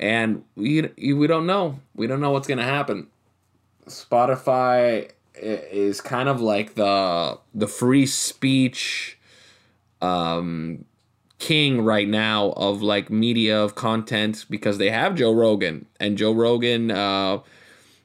And 0.00 0.42
we, 0.56 0.90
we 0.98 1.26
don't 1.28 1.46
know. 1.46 1.78
We 1.94 2.08
don't 2.08 2.20
know 2.20 2.32
what's 2.32 2.48
going 2.48 2.58
to 2.58 2.64
happen. 2.64 3.06
Spotify 3.86 5.12
is 5.36 6.00
kind 6.00 6.28
of 6.28 6.40
like 6.40 6.74
the 6.74 7.38
the 7.54 7.68
free 7.68 8.06
speech 8.06 9.20
um, 10.02 10.84
king 11.38 11.84
right 11.84 12.08
now 12.08 12.50
of 12.56 12.82
like 12.82 13.08
media 13.08 13.56
of 13.56 13.76
content 13.76 14.46
because 14.50 14.78
they 14.78 14.90
have 14.90 15.14
Joe 15.14 15.32
Rogan 15.32 15.86
and 16.00 16.18
Joe 16.18 16.32
Rogan 16.32 16.90
uh, 16.90 17.38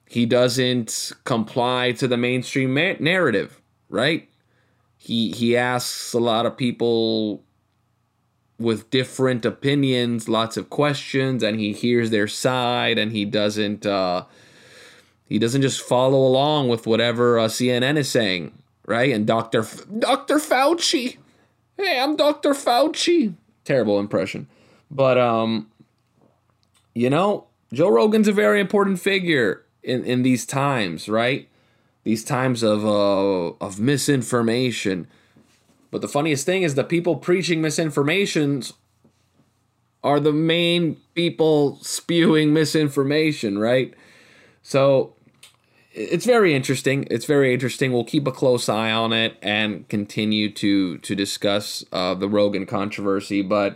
he 0.10 0.26
doesn't 0.26 1.12
comply 1.24 1.92
to 1.92 2.08
the 2.08 2.18
mainstream 2.18 2.74
ma- 2.74 2.96
narrative, 3.00 3.62
right? 3.90 4.28
He 4.98 5.32
he 5.32 5.56
asks 5.56 6.14
a 6.14 6.20
lot 6.20 6.48
of 6.48 6.58
people 6.58 7.44
with 8.58 8.90
different 8.90 9.46
opinions, 9.46 10.28
lots 10.28 10.58
of 10.58 10.72
questions, 10.72 11.44
and 11.44 11.60
he 11.60 11.74
hears 11.74 12.10
their 12.10 12.28
side, 12.28 12.98
and 12.98 13.12
he 13.12 13.24
doesn't 13.24 13.86
uh, 13.86 14.26
he 15.26 15.38
doesn't 15.38 15.62
just 15.62 15.80
follow 15.80 16.26
along 16.26 16.70
with 16.70 16.88
whatever 16.88 17.38
uh, 17.38 17.46
CNN 17.46 17.96
is 17.96 18.10
saying, 18.10 18.52
right? 18.88 19.14
And 19.14 19.28
Doctor 19.28 19.60
F- 19.60 19.86
Doctor 20.00 20.38
Fauci, 20.40 21.18
hey, 21.78 22.00
I'm 22.00 22.16
Doctor 22.16 22.56
Fauci. 22.56 23.36
Terrible 23.64 24.00
impression, 24.00 24.48
but 24.90 25.20
um, 25.20 25.70
you 26.96 27.12
know, 27.12 27.46
Joe 27.72 27.90
Rogan's 27.90 28.28
a 28.28 28.34
very 28.34 28.60
important 28.60 29.00
figure 29.00 29.66
in, 29.84 30.04
in 30.04 30.24
these 30.24 30.46
times, 30.46 31.10
right? 31.10 31.48
These 32.04 32.24
times 32.24 32.64
of 32.64 32.86
uh, 32.86 33.54
of 33.64 33.80
misinformation. 33.80 35.08
But 35.92 36.02
the 36.02 36.08
funniest 36.08 36.46
thing 36.46 36.64
is 36.64 36.76
the 36.76 36.84
people 36.84 37.16
preaching 37.16 37.62
misinformations 37.62 38.74
are 40.04 40.20
the 40.20 40.32
main 40.32 40.98
people 41.14 41.78
spewing 41.82 42.54
misinformation, 42.54 43.58
right? 43.58 43.94
So 44.62 45.14
it's 45.92 46.26
very 46.26 46.54
interesting. 46.54 47.08
It's 47.10 47.26
very 47.26 47.54
interesting. 47.54 47.92
We'll 47.92 48.06
keep 48.06 48.28
a 48.28 48.32
close 48.32 48.70
eye 48.70 48.92
on 48.92 49.12
it 49.12 49.38
and 49.42 49.88
continue 49.90 50.52
to 50.54 50.98
to 51.00 51.16
discuss 51.16 51.84
uh, 51.92 52.14
the 52.14 52.30
Rogan 52.30 52.66
controversy. 52.66 53.42
But 53.42 53.76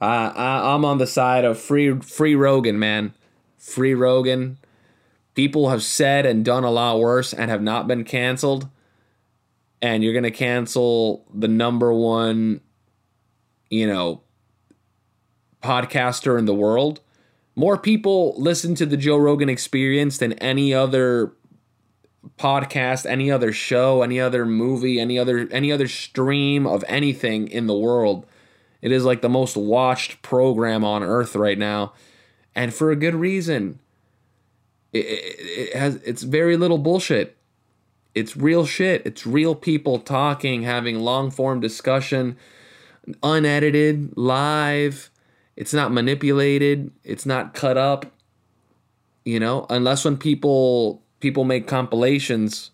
uh, 0.00 0.32
I, 0.34 0.74
I'm 0.74 0.84
on 0.84 0.98
the 0.98 1.06
side 1.06 1.44
of 1.44 1.58
free 1.58 1.98
free 2.00 2.34
Rogan, 2.34 2.78
man. 2.78 3.14
Free 3.58 3.94
Rogan 3.94 4.58
people 5.34 5.70
have 5.70 5.82
said 5.82 6.26
and 6.26 6.44
done 6.44 6.64
a 6.64 6.70
lot 6.70 6.98
worse 6.98 7.32
and 7.32 7.50
have 7.50 7.62
not 7.62 7.86
been 7.86 8.04
canceled. 8.04 8.68
And 9.80 10.04
you're 10.04 10.12
going 10.12 10.22
to 10.22 10.30
cancel 10.30 11.26
the 11.34 11.48
number 11.48 11.92
one 11.92 12.60
you 13.72 13.86
know 13.86 14.20
podcaster 15.62 16.38
in 16.38 16.44
the 16.44 16.54
world. 16.54 17.00
More 17.56 17.78
people 17.78 18.34
listen 18.36 18.74
to 18.76 18.86
the 18.86 18.96
Joe 18.96 19.16
Rogan 19.16 19.48
experience 19.48 20.18
than 20.18 20.34
any 20.34 20.74
other 20.74 21.32
podcast 22.38 23.04
any 23.04 23.32
other 23.32 23.50
show 23.50 24.02
any 24.02 24.20
other 24.20 24.46
movie 24.46 25.00
any 25.00 25.18
other 25.18 25.48
any 25.50 25.72
other 25.72 25.88
stream 25.88 26.66
of 26.66 26.84
anything 26.86 27.48
in 27.48 27.66
the 27.66 27.76
world. 27.76 28.26
It 28.80 28.92
is 28.92 29.04
like 29.04 29.22
the 29.22 29.28
most 29.28 29.56
watched 29.56 30.22
program 30.22 30.84
on 30.84 31.02
earth 31.02 31.34
right 31.34 31.58
now. 31.58 31.94
And 32.54 32.74
for 32.74 32.90
a 32.90 32.96
good 32.96 33.14
reason 33.14 33.80
it, 34.92 34.98
it, 34.98 35.76
has 35.76 35.96
it's 35.96 36.22
very 36.22 36.56
little 36.56 36.78
bullshit. 36.78 37.36
It's 38.14 38.36
real 38.36 38.66
shit. 38.66 39.02
It's 39.06 39.26
real 39.26 39.54
people 39.54 39.98
talking, 39.98 40.62
having 40.62 41.00
long 41.00 41.30
form 41.30 41.60
discussion, 41.60 42.36
unedited, 43.22 44.16
live. 44.16 45.10
It's 45.56 45.72
not 45.72 45.92
manipulated. 45.92 46.92
It's 47.04 47.24
not 47.24 47.54
cut 47.54 47.76
up. 47.76 48.06
You 49.24 49.40
know, 49.40 49.66
unless 49.70 50.04
when 50.04 50.16
people 50.16 51.02
people 51.20 51.44
make 51.44 51.66
compilations 51.66 52.72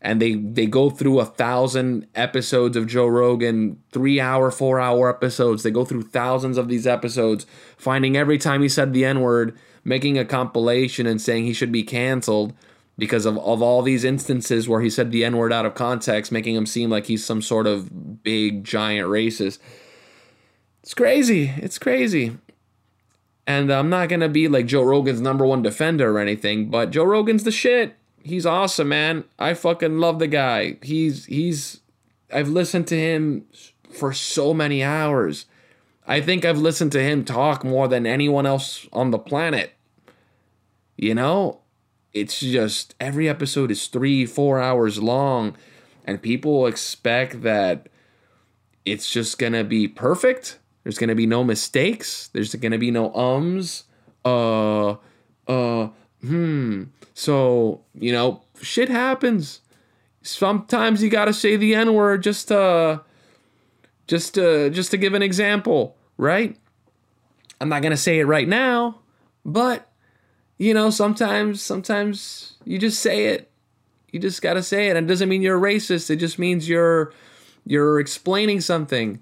and 0.00 0.20
they 0.20 0.34
they 0.34 0.66
go 0.66 0.90
through 0.90 1.20
a 1.20 1.26
thousand 1.26 2.06
episodes 2.14 2.76
of 2.76 2.86
Joe 2.86 3.06
Rogan, 3.06 3.80
three 3.92 4.18
hour, 4.18 4.50
four 4.50 4.80
hour 4.80 5.10
episodes. 5.10 5.62
They 5.62 5.70
go 5.70 5.84
through 5.84 6.02
thousands 6.02 6.56
of 6.56 6.68
these 6.68 6.86
episodes, 6.86 7.46
finding 7.76 8.16
every 8.16 8.38
time 8.38 8.62
he 8.62 8.68
said 8.68 8.92
the 8.92 9.04
N 9.04 9.20
word 9.20 9.56
making 9.84 10.18
a 10.18 10.24
compilation 10.24 11.06
and 11.06 11.20
saying 11.20 11.44
he 11.44 11.52
should 11.52 11.72
be 11.72 11.82
canceled 11.82 12.52
because 12.98 13.24
of, 13.24 13.38
of 13.38 13.62
all 13.62 13.82
these 13.82 14.04
instances 14.04 14.68
where 14.68 14.82
he 14.82 14.90
said 14.90 15.10
the 15.10 15.24
N 15.24 15.36
word 15.36 15.52
out 15.52 15.66
of 15.66 15.74
context, 15.74 16.30
making 16.30 16.54
him 16.54 16.66
seem 16.66 16.90
like 16.90 17.06
he's 17.06 17.24
some 17.24 17.40
sort 17.40 17.66
of 17.66 18.22
big, 18.22 18.62
giant 18.62 19.08
racist. 19.08 19.58
It's 20.82 20.94
crazy. 20.94 21.52
It's 21.56 21.78
crazy. 21.78 22.36
And 23.46 23.70
I'm 23.70 23.88
not 23.88 24.08
going 24.08 24.20
to 24.20 24.28
be 24.28 24.48
like 24.48 24.66
Joe 24.66 24.82
Rogan's 24.82 25.20
number 25.20 25.44
one 25.46 25.62
defender 25.62 26.16
or 26.16 26.18
anything, 26.20 26.70
but 26.70 26.90
Joe 26.90 27.04
Rogan's 27.04 27.44
the 27.44 27.50
shit. 27.50 27.96
He's 28.22 28.44
awesome, 28.44 28.90
man. 28.90 29.24
I 29.38 29.54
fucking 29.54 29.98
love 29.98 30.18
the 30.18 30.26
guy. 30.26 30.76
He's, 30.82 31.24
he's, 31.24 31.80
I've 32.32 32.48
listened 32.48 32.86
to 32.88 32.98
him 32.98 33.46
for 33.90 34.12
so 34.12 34.52
many 34.52 34.84
hours. 34.84 35.46
I 36.10 36.20
think 36.20 36.44
I've 36.44 36.58
listened 36.58 36.90
to 36.92 37.00
him 37.00 37.24
talk 37.24 37.62
more 37.62 37.86
than 37.86 38.04
anyone 38.04 38.44
else 38.44 38.84
on 38.92 39.12
the 39.12 39.18
planet. 39.18 39.74
You 40.96 41.14
know, 41.14 41.60
it's 42.12 42.40
just 42.40 42.96
every 42.98 43.28
episode 43.28 43.70
is 43.70 43.86
three, 43.86 44.26
four 44.26 44.60
hours 44.60 45.00
long, 45.00 45.56
and 46.04 46.20
people 46.20 46.66
expect 46.66 47.42
that 47.42 47.86
it's 48.84 49.08
just 49.08 49.38
gonna 49.38 49.62
be 49.62 49.86
perfect. 49.86 50.58
There's 50.82 50.98
gonna 50.98 51.14
be 51.14 51.28
no 51.28 51.44
mistakes. 51.44 52.26
There's 52.26 52.56
gonna 52.56 52.76
be 52.76 52.90
no 52.90 53.14
ums. 53.14 53.84
Uh, 54.24 54.96
uh, 55.46 55.90
hmm. 56.22 56.84
So 57.14 57.82
you 57.94 58.10
know, 58.10 58.42
shit 58.60 58.88
happens. 58.88 59.60
Sometimes 60.22 61.04
you 61.04 61.08
gotta 61.08 61.32
say 61.32 61.54
the 61.54 61.76
n 61.76 61.94
word 61.94 62.24
just 62.24 62.48
to, 62.48 63.02
just 64.08 64.34
to, 64.34 64.70
just 64.70 64.90
to 64.90 64.96
give 64.96 65.14
an 65.14 65.22
example 65.22 65.96
right? 66.20 66.56
I'm 67.60 67.68
not 67.68 67.82
going 67.82 67.90
to 67.90 67.96
say 67.96 68.20
it 68.20 68.24
right 68.24 68.48
now, 68.48 69.00
but 69.44 69.90
you 70.58 70.74
know, 70.74 70.90
sometimes 70.90 71.62
sometimes 71.62 72.54
you 72.64 72.78
just 72.78 73.00
say 73.00 73.26
it. 73.26 73.50
You 74.12 74.20
just 74.20 74.42
got 74.42 74.54
to 74.54 74.62
say 74.62 74.88
it. 74.88 74.96
And 74.96 75.06
it 75.06 75.08
doesn't 75.08 75.28
mean 75.28 75.42
you're 75.42 75.56
a 75.56 75.60
racist. 75.60 76.10
It 76.10 76.16
just 76.16 76.38
means 76.38 76.68
you're 76.68 77.12
you're 77.64 78.00
explaining 78.00 78.60
something. 78.60 79.20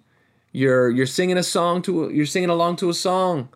You're 0.53 0.91
you're 0.91 1.07
singing 1.07 1.39
a 1.39 1.43
song 1.43 1.83
to 1.83 2.11
you're 2.11 2.27
singing 2.27 2.51
along 2.51 2.77
to 2.77 2.91
a 2.91 2.95
song 2.95 3.49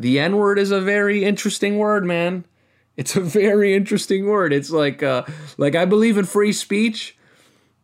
the 0.00 0.18
N 0.18 0.38
word 0.38 0.58
is 0.58 0.70
a 0.70 0.80
very 0.80 1.24
interesting 1.24 1.76
word, 1.76 2.04
man. 2.04 2.44
It's 2.96 3.16
a 3.16 3.20
very 3.20 3.74
interesting 3.74 4.26
word. 4.26 4.52
It's 4.52 4.70
like 4.70 5.02
uh, 5.02 5.24
like 5.58 5.74
I 5.74 5.84
believe 5.84 6.18
in 6.18 6.24
free 6.24 6.52
speech, 6.52 7.16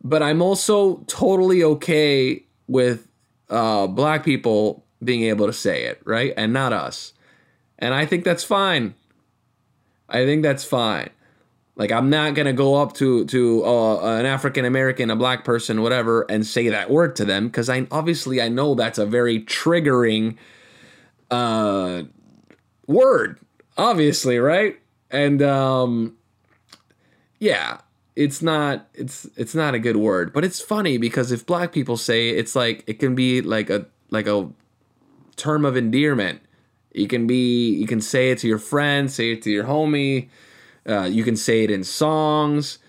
but 0.03 0.21
I'm 0.21 0.41
also 0.41 0.97
totally 1.07 1.63
okay 1.63 2.43
with 2.67 3.06
uh, 3.49 3.87
black 3.87 4.23
people 4.23 4.85
being 5.03 5.23
able 5.23 5.45
to 5.45 5.53
say 5.53 5.83
it, 5.83 6.01
right? 6.05 6.33
And 6.37 6.53
not 6.53 6.73
us. 6.73 7.13
And 7.79 7.93
I 7.93 8.05
think 8.05 8.23
that's 8.23 8.43
fine. 8.43 8.95
I 10.09 10.25
think 10.25 10.43
that's 10.43 10.63
fine. 10.63 11.09
Like 11.75 11.91
I'm 11.91 12.09
not 12.09 12.33
gonna 12.33 12.53
go 12.53 12.75
up 12.75 12.93
to 12.95 13.25
to 13.25 13.63
uh, 13.63 14.17
an 14.17 14.25
African 14.25 14.65
American, 14.65 15.11
a 15.11 15.15
black 15.15 15.45
person, 15.45 15.83
whatever, 15.83 16.23
and 16.23 16.45
say 16.45 16.69
that 16.69 16.89
word 16.89 17.15
to 17.17 17.25
them 17.25 17.47
because 17.47 17.69
I 17.69 17.85
obviously 17.91 18.41
I 18.41 18.49
know 18.49 18.73
that's 18.73 18.97
a 18.97 19.05
very 19.05 19.41
triggering 19.41 20.37
uh, 21.29 22.03
word, 22.87 23.39
obviously, 23.77 24.39
right? 24.39 24.79
And 25.11 25.41
um, 25.43 26.17
yeah, 27.37 27.77
it's 28.17 28.41
not 28.41 28.87
it's 28.93 29.25
it's 29.35 29.55
not 29.55 29.73
a 29.75 29.79
good 29.79 29.97
word, 29.97 30.33
but 30.33 30.43
it's 30.43 30.59
funny 30.59 30.97
because 30.97 31.31
if 31.31 31.45
black 31.45 31.71
people 31.71 31.95
say 31.95 32.29
it, 32.29 32.37
it's 32.37 32.55
like 32.55 32.83
it 32.87 32.99
can 32.99 33.15
be 33.15 33.41
like 33.41 33.69
a 33.69 33.85
like 34.09 34.27
a 34.27 34.49
term 35.35 35.63
of 35.63 35.77
endearment. 35.77 36.41
You 36.93 37.07
can 37.07 37.27
be 37.27 37.73
you 37.75 37.87
can 37.87 38.01
say 38.01 38.31
it 38.31 38.39
to 38.39 38.47
your 38.47 38.59
friend, 38.59 39.09
say 39.11 39.31
it 39.31 39.41
to 39.43 39.51
your 39.51 39.65
homie 39.65 40.29
uh, 40.87 41.03
you 41.03 41.23
can 41.23 41.35
say 41.35 41.63
it 41.63 41.71
in 41.71 41.83
songs. 41.83 42.79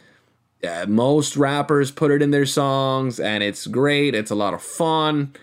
Uh, 0.66 0.86
most 0.88 1.36
rappers 1.36 1.90
put 1.90 2.10
it 2.10 2.22
in 2.22 2.30
their 2.30 2.46
songs, 2.46 3.20
and 3.20 3.42
it's 3.42 3.66
great. 3.66 4.14
It's 4.14 4.30
a 4.30 4.36
lot 4.36 4.54
of 4.54 4.62
fun. 4.62 5.34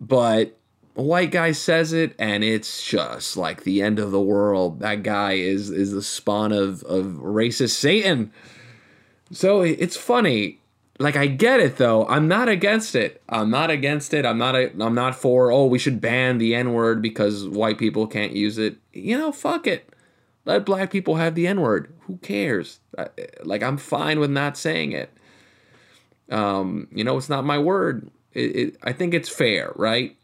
But 0.00 0.58
a 0.96 1.02
white 1.02 1.30
guy 1.30 1.52
says 1.52 1.92
it, 1.92 2.14
and 2.18 2.42
it's 2.42 2.84
just 2.84 3.36
like 3.36 3.64
the 3.64 3.82
end 3.82 3.98
of 3.98 4.10
the 4.10 4.20
world. 4.20 4.80
That 4.80 5.02
guy 5.02 5.32
is 5.32 5.70
is 5.70 5.92
the 5.92 6.02
spawn 6.02 6.52
of 6.52 6.82
of 6.84 7.04
racist 7.20 7.76
Satan. 7.76 8.32
So 9.32 9.62
it's 9.62 9.96
funny. 9.96 10.60
Like 10.98 11.16
I 11.16 11.26
get 11.26 11.58
it 11.58 11.78
though. 11.78 12.06
I'm 12.06 12.28
not 12.28 12.48
against 12.48 12.94
it. 12.94 13.22
I'm 13.28 13.50
not 13.50 13.70
against 13.70 14.14
it. 14.14 14.24
I'm 14.24 14.38
not 14.38 14.54
a, 14.54 14.70
I'm 14.80 14.94
not 14.94 15.16
for 15.16 15.50
oh 15.50 15.66
we 15.66 15.78
should 15.78 16.00
ban 16.00 16.38
the 16.38 16.54
N 16.54 16.72
word 16.74 17.02
because 17.02 17.48
white 17.48 17.78
people 17.78 18.06
can't 18.06 18.32
use 18.32 18.58
it. 18.58 18.76
You 18.92 19.18
know, 19.18 19.32
fuck 19.32 19.66
it. 19.66 19.88
Let 20.44 20.66
black 20.66 20.90
people 20.90 21.16
have 21.16 21.34
the 21.34 21.46
N 21.46 21.60
word. 21.60 21.92
Who 22.02 22.18
cares? 22.18 22.80
Like, 23.44 23.62
I'm 23.62 23.76
fine 23.76 24.18
with 24.18 24.30
not 24.30 24.56
saying 24.56 24.92
it. 24.92 25.10
Um, 26.30 26.88
you 26.92 27.04
know, 27.04 27.16
it's 27.16 27.28
not 27.28 27.44
my 27.44 27.58
word. 27.58 28.10
It, 28.32 28.56
it, 28.56 28.76
I 28.82 28.92
think 28.92 29.14
it's 29.14 29.28
fair, 29.28 29.72
right? 29.76 30.16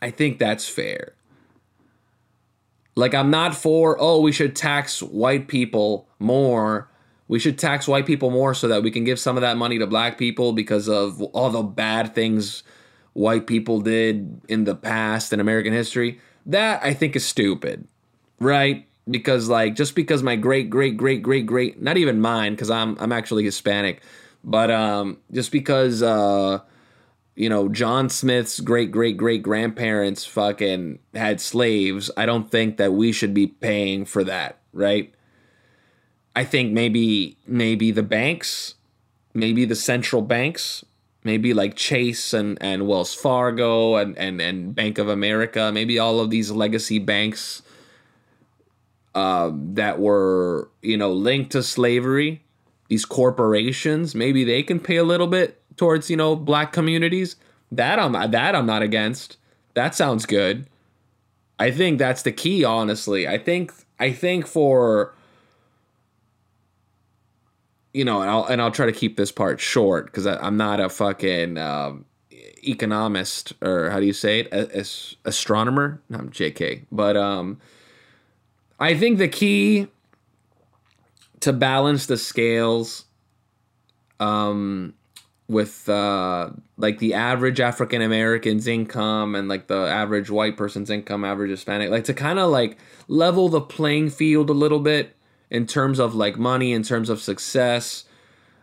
I 0.00 0.10
think 0.10 0.38
that's 0.38 0.68
fair. 0.68 1.14
Like, 2.96 3.14
I'm 3.14 3.30
not 3.30 3.54
for, 3.54 3.96
oh, 4.00 4.20
we 4.20 4.32
should 4.32 4.56
tax 4.56 5.00
white 5.02 5.46
people 5.46 6.08
more. 6.18 6.88
We 7.32 7.38
should 7.38 7.58
tax 7.58 7.88
white 7.88 8.06
people 8.06 8.30
more 8.30 8.52
so 8.54 8.68
that 8.68 8.82
we 8.82 8.90
can 8.90 9.04
give 9.04 9.18
some 9.18 9.36
of 9.36 9.40
that 9.40 9.56
money 9.56 9.78
to 9.78 9.86
black 9.86 10.18
people 10.18 10.52
because 10.52 10.88
of 10.88 11.22
all 11.22 11.50
the 11.50 11.62
bad 11.62 12.14
things 12.14 12.62
white 13.14 13.46
people 13.46 13.80
did 13.80 14.42
in 14.48 14.64
the 14.64 14.74
past 14.74 15.32
in 15.32 15.40
American 15.40 15.72
history. 15.72 16.20
That 16.44 16.84
I 16.84 16.92
think 16.92 17.16
is 17.16 17.24
stupid 17.24 17.88
right? 18.42 18.86
Because 19.08 19.48
like 19.48 19.74
just 19.74 19.94
because 19.94 20.22
my 20.22 20.36
great 20.36 20.68
great 20.68 20.96
great 20.96 21.22
great 21.22 21.46
great 21.46 21.80
not 21.80 21.96
even 21.96 22.20
mine 22.20 22.52
because 22.52 22.70
I'm 22.70 22.96
I'm 23.00 23.12
actually 23.12 23.44
Hispanic, 23.44 24.02
but 24.44 24.70
um 24.70 25.18
just 25.32 25.50
because 25.50 26.02
uh 26.02 26.60
you 27.34 27.48
know 27.48 27.68
John 27.68 28.08
Smith's 28.08 28.60
great 28.60 28.90
great 28.90 29.16
great 29.16 29.42
grandparents 29.42 30.24
fucking 30.24 30.98
had 31.14 31.40
slaves, 31.40 32.10
I 32.16 32.26
don't 32.26 32.50
think 32.50 32.76
that 32.76 32.92
we 32.92 33.12
should 33.12 33.34
be 33.34 33.46
paying 33.46 34.04
for 34.04 34.22
that, 34.24 34.58
right? 34.72 35.12
I 36.34 36.44
think 36.44 36.72
maybe 36.72 37.36
maybe 37.46 37.90
the 37.90 38.02
banks, 38.02 38.74
maybe 39.34 39.64
the 39.64 39.74
central 39.74 40.22
banks, 40.22 40.84
maybe 41.24 41.52
like 41.54 41.76
Chase 41.76 42.32
and, 42.32 42.58
and 42.60 42.86
Wells 42.86 43.14
Fargo 43.14 43.96
and, 43.96 44.16
and, 44.16 44.40
and 44.40 44.74
Bank 44.74 44.98
of 44.98 45.08
America, 45.08 45.70
maybe 45.72 45.98
all 45.98 46.20
of 46.20 46.30
these 46.30 46.50
legacy 46.50 46.98
banks 46.98 47.62
uh, 49.14 49.50
that 49.54 50.00
were 50.00 50.70
you 50.80 50.96
know 50.96 51.12
linked 51.12 51.52
to 51.52 51.62
slavery 51.62 52.42
these 52.88 53.04
corporations 53.04 54.14
maybe 54.14 54.44
they 54.44 54.62
can 54.62 54.80
pay 54.80 54.96
a 54.96 55.04
little 55.04 55.26
bit 55.26 55.62
towards 55.76 56.10
you 56.10 56.16
know 56.16 56.36
black 56.36 56.72
communities. 56.72 57.36
That 57.70 57.98
i'm 57.98 58.12
that 58.12 58.54
i'm 58.54 58.66
not 58.66 58.82
against. 58.82 59.36
That 59.74 59.94
sounds 59.94 60.26
good. 60.26 60.66
I 61.58 61.70
think 61.70 61.98
that's 61.98 62.22
the 62.22 62.32
key 62.32 62.64
honestly. 62.64 63.26
I 63.26 63.38
think 63.38 63.72
i 63.98 64.12
think 64.12 64.46
for 64.46 65.14
you 67.92 68.04
know 68.04 68.20
and 68.20 68.30
i'll 68.30 68.44
and 68.44 68.62
i'll 68.62 68.70
try 68.70 68.86
to 68.86 68.92
keep 68.92 69.16
this 69.16 69.32
part 69.32 69.60
short 69.60 70.06
because 70.06 70.26
i'm 70.26 70.56
not 70.56 70.80
a 70.80 70.88
fucking 70.88 71.58
um, 71.58 72.04
economist 72.64 73.52
or 73.60 73.90
how 73.90 73.98
do 73.98 74.06
you 74.06 74.12
say 74.12 74.40
it? 74.40 74.48
As, 74.52 75.16
astronomer? 75.24 76.00
No, 76.08 76.18
i'm 76.18 76.30
jk 76.30 76.86
but 76.90 77.16
um 77.16 77.60
I 78.82 78.96
think 78.96 79.18
the 79.18 79.28
key 79.28 79.86
to 81.38 81.52
balance 81.52 82.06
the 82.06 82.16
scales 82.16 83.04
um, 84.18 84.94
with 85.46 85.88
uh, 85.88 86.50
like 86.76 86.98
the 86.98 87.14
average 87.14 87.60
African 87.60 88.02
American's 88.02 88.66
income 88.66 89.36
and 89.36 89.46
like 89.46 89.68
the 89.68 89.86
average 89.86 90.30
white 90.30 90.56
person's 90.56 90.90
income, 90.90 91.24
average 91.24 91.50
Hispanic, 91.50 91.90
like 91.90 92.02
to 92.04 92.14
kind 92.14 92.40
of 92.40 92.50
like 92.50 92.76
level 93.06 93.48
the 93.48 93.60
playing 93.60 94.10
field 94.10 94.50
a 94.50 94.52
little 94.52 94.80
bit 94.80 95.16
in 95.52 95.66
terms 95.66 95.98
of 96.00 96.14
like 96.14 96.38
money, 96.38 96.72
in 96.72 96.82
terms 96.82 97.10
of 97.10 97.20
success. 97.20 98.04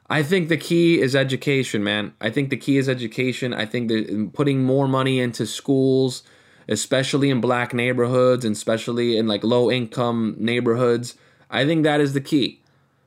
I 0.09 0.23
think 0.23 0.49
the 0.49 0.57
key 0.57 0.99
is 0.99 1.15
education, 1.15 1.83
man. 1.83 2.13
I 2.19 2.31
think 2.31 2.49
the 2.49 2.57
key 2.57 2.77
is 2.77 2.89
education. 2.89 3.53
I 3.53 3.67
think 3.67 3.89
that 3.89 4.09
um, 4.09 4.31
putting 4.31 4.63
more 4.63 4.87
money 4.87 5.19
into 5.19 5.45
schools, 5.45 6.23
especially 6.67 7.29
in 7.29 7.41
black 7.41 7.75
neighborhoods 7.75 8.43
and 8.43 8.55
especially 8.55 9.17
in 9.17 9.27
like 9.27 9.43
low 9.43 9.69
income 9.69 10.35
neighborhoods. 10.39 11.15
I 11.51 11.63
think 11.63 11.83
that 11.83 12.01
is 12.01 12.13
the 12.13 12.21
key. 12.21 12.59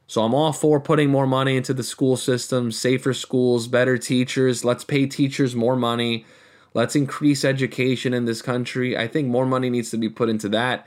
So 0.07 0.23
I'm 0.23 0.35
all 0.35 0.53
for 0.53 0.79
putting 0.79 1.11
more 1.11 1.27
money 1.27 1.57
into 1.57 1.75
the 1.75 1.83
school 1.83 2.17
system, 2.17 2.71
safer 2.71 3.13
schools, 3.13 3.67
better 3.67 3.99
teachers. 3.99 4.65
Let's 4.65 4.85
pay 4.85 5.07
teachers 5.07 5.57
more 5.57 5.75
money. 5.75 6.25
Let's 6.73 6.95
increase 6.95 7.45
education 7.45 8.15
in 8.15 8.27
this 8.27 8.43
country. 8.43 8.97
I 8.97 9.09
think 9.09 9.27
more 9.27 9.47
money 9.47 9.71
needs 9.71 9.91
to 9.91 9.97
be 9.97 10.09
put 10.09 10.29
into 10.29 10.49
that. 10.51 10.87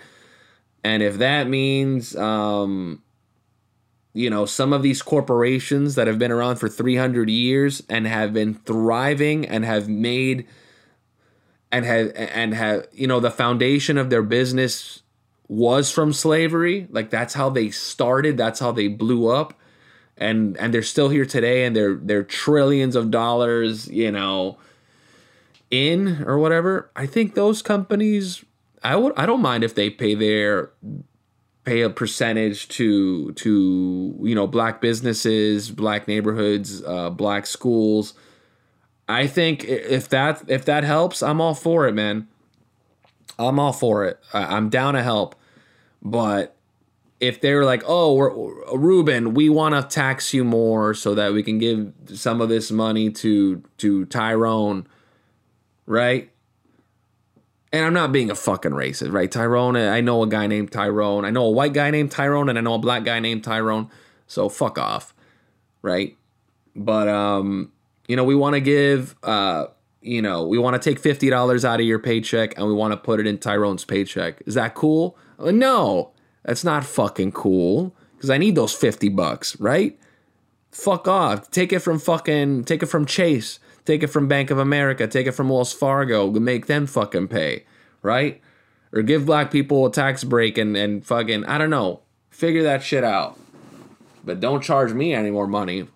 And 0.85 1.01
if 1.01 1.17
that 1.17 1.47
means, 1.47 2.15
um, 2.15 3.01
you 4.13 4.29
know, 4.29 4.45
some 4.45 4.71
of 4.71 4.83
these 4.83 5.01
corporations 5.01 5.95
that 5.95 6.05
have 6.05 6.19
been 6.19 6.31
around 6.31 6.57
for 6.57 6.69
300 6.69 7.27
years 7.27 7.81
and 7.89 8.05
have 8.05 8.33
been 8.33 8.53
thriving 8.53 9.47
and 9.47 9.65
have 9.65 9.89
made 9.89 10.45
and 11.71 11.85
have 11.85 12.11
and 12.15 12.53
have 12.53 12.85
you 12.93 13.07
know 13.07 13.19
the 13.19 13.31
foundation 13.31 13.97
of 13.97 14.11
their 14.11 14.21
business 14.21 15.01
was 15.47 15.91
from 15.91 16.13
slavery 16.13 16.87
like 16.91 17.09
that's 17.09 17.33
how 17.33 17.49
they 17.49 17.71
started 17.71 18.37
that's 18.37 18.59
how 18.59 18.71
they 18.71 18.87
blew 18.87 19.27
up. 19.27 19.55
And 20.15 20.55
and 20.57 20.71
they're 20.71 20.83
still 20.83 21.09
here 21.09 21.25
today 21.25 21.65
and 21.65 21.75
they're 21.75 21.95
they're 21.95 22.23
trillions 22.23 22.95
of 22.95 23.09
dollars 23.09 23.87
you 23.87 24.11
know 24.11 24.59
in 25.71 26.23
or 26.27 26.37
whatever. 26.37 26.91
I 26.95 27.07
think 27.07 27.33
those 27.33 27.63
companies 27.63 28.45
i 28.85 28.95
would 28.95 29.13
i 29.17 29.25
don't 29.25 29.41
mind 29.41 29.63
if 29.63 29.75
they 29.75 29.89
pay 29.89 30.15
their 30.15 30.71
pay 31.65 31.81
a 31.81 31.89
percentage 31.89 32.67
to 32.69 33.31
to 33.33 34.15
you 34.21 34.35
know 34.35 34.47
black 34.47 34.81
businesses 34.81 35.71
black 35.71 36.07
neighborhoods 36.07 36.83
uh, 36.83 37.09
black 37.09 37.45
schools 37.45 38.13
I 39.07 39.27
think 39.27 39.63
if 39.63 40.09
that 40.09 40.43
if 40.47 40.65
that 40.65 40.83
helps, 40.83 41.21
I'm 41.21 41.39
all 41.39 41.53
for 41.53 41.87
it, 41.87 41.93
man. 41.93 42.27
I'm 43.37 43.59
all 43.59 43.73
for 43.73 44.05
it. 44.05 44.19
I'm 44.33 44.69
down 44.69 44.93
to 44.95 45.03
help. 45.03 45.35
But 46.01 46.55
if 47.19 47.39
they're 47.39 47.65
like, 47.65 47.83
"Oh, 47.85 48.15
we're, 48.15 48.75
Ruben, 48.75 49.33
we 49.33 49.49
want 49.49 49.75
to 49.75 49.83
tax 49.83 50.33
you 50.33 50.43
more 50.43 50.93
so 50.93 51.13
that 51.15 51.33
we 51.33 51.43
can 51.43 51.59
give 51.59 51.93
some 52.13 52.41
of 52.41 52.49
this 52.49 52.71
money 52.71 53.11
to 53.11 53.61
to 53.77 54.05
Tyrone," 54.05 54.87
right? 55.85 56.31
And 57.71 57.83
I'm 57.83 57.93
not 57.93 58.11
being 58.11 58.31
a 58.31 58.35
fucking 58.35 58.71
racist, 58.71 59.11
right? 59.11 59.29
Tyrone, 59.29 59.75
I 59.75 59.99
know 59.99 60.23
a 60.23 60.27
guy 60.27 60.47
named 60.47 60.71
Tyrone. 60.71 61.25
I 61.25 61.29
know 61.29 61.45
a 61.45 61.51
white 61.51 61.73
guy 61.73 61.91
named 61.91 62.11
Tyrone, 62.11 62.47
and 62.47 62.57
I 62.57 62.61
know 62.61 62.75
a 62.75 62.79
black 62.79 63.03
guy 63.03 63.19
named 63.19 63.43
Tyrone. 63.43 63.89
So 64.27 64.47
fuck 64.49 64.77
off, 64.77 65.13
right? 65.81 66.15
But 66.75 67.07
um, 67.07 67.71
you 68.07 68.15
know, 68.15 68.23
we 68.23 68.35
want 68.35 68.53
to 68.53 68.61
give, 68.61 69.15
uh, 69.23 69.67
you 70.01 70.21
know, 70.21 70.45
we 70.45 70.57
want 70.57 70.81
to 70.81 70.89
take 70.89 70.99
fifty 70.99 71.29
dollars 71.29 71.65
out 71.65 71.79
of 71.79 71.85
your 71.85 71.99
paycheck 71.99 72.57
and 72.57 72.67
we 72.67 72.73
want 72.73 72.93
to 72.93 72.97
put 72.97 73.19
it 73.19 73.27
in 73.27 73.37
Tyrone's 73.37 73.85
paycheck. 73.85 74.41
Is 74.45 74.53
that 74.53 74.73
cool? 74.75 75.17
Uh, 75.39 75.51
no, 75.51 76.11
that's 76.43 76.63
not 76.63 76.85
fucking 76.85 77.31
cool 77.33 77.95
because 78.15 78.29
I 78.29 78.37
need 78.37 78.55
those 78.55 78.73
fifty 78.73 79.09
bucks, 79.09 79.59
right? 79.59 79.99
Fuck 80.71 81.07
off. 81.07 81.49
Take 81.51 81.73
it 81.73 81.79
from 81.79 81.99
fucking. 81.99 82.65
Take 82.65 82.83
it 82.83 82.87
from 82.87 83.05
Chase. 83.05 83.59
Take 83.85 84.03
it 84.03 84.07
from 84.07 84.27
Bank 84.27 84.49
of 84.49 84.57
America. 84.57 85.07
Take 85.07 85.27
it 85.27 85.33
from 85.33 85.49
Wells 85.49 85.71
Fargo. 85.71 86.31
Make 86.31 86.65
them 86.65 86.87
fucking 86.87 87.27
pay, 87.27 87.65
right? 88.01 88.41
or 88.95 89.01
give 89.01 89.25
black 89.25 89.51
people 89.51 89.85
a 89.85 89.91
tax 89.91 90.23
break 90.23 90.57
and 90.57 90.75
and 90.75 91.05
fucking 91.05 91.45
I 91.45 91.59
don't 91.59 91.69
know, 91.69 92.01
figure 92.31 92.63
that 92.63 92.81
shit 92.81 93.03
out. 93.03 93.37
But 94.23 94.39
don't 94.39 94.63
charge 94.63 94.93
me 94.93 95.13
any 95.13 95.29
more 95.29 95.45
money. 95.45 95.87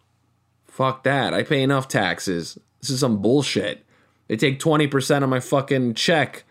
Fuck 0.67 1.03
that. 1.03 1.33
I 1.33 1.41
pay 1.43 1.63
enough 1.63 1.87
taxes. 1.87 2.59
This 2.79 2.91
is 2.91 2.99
some 2.99 3.21
bullshit. 3.21 3.85
They 4.27 4.37
take 4.37 4.59
20% 4.59 5.23
of 5.23 5.29
my 5.29 5.39
fucking 5.39 5.95
check. 5.95 6.43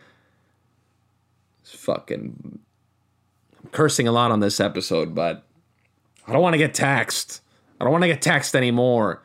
It's 1.60 1.72
fucking 1.72 2.58
I'm 3.62 3.70
cursing 3.70 4.08
a 4.08 4.12
lot 4.12 4.32
on 4.32 4.40
this 4.40 4.58
episode, 4.58 5.14
but 5.14 5.44
I 6.26 6.32
don't 6.32 6.42
want 6.42 6.54
to 6.54 6.58
get 6.58 6.74
taxed. 6.74 7.42
I 7.80 7.84
don't 7.84 7.92
want 7.92 8.02
to 8.02 8.08
get 8.08 8.22
taxed 8.22 8.56
anymore. 8.56 9.22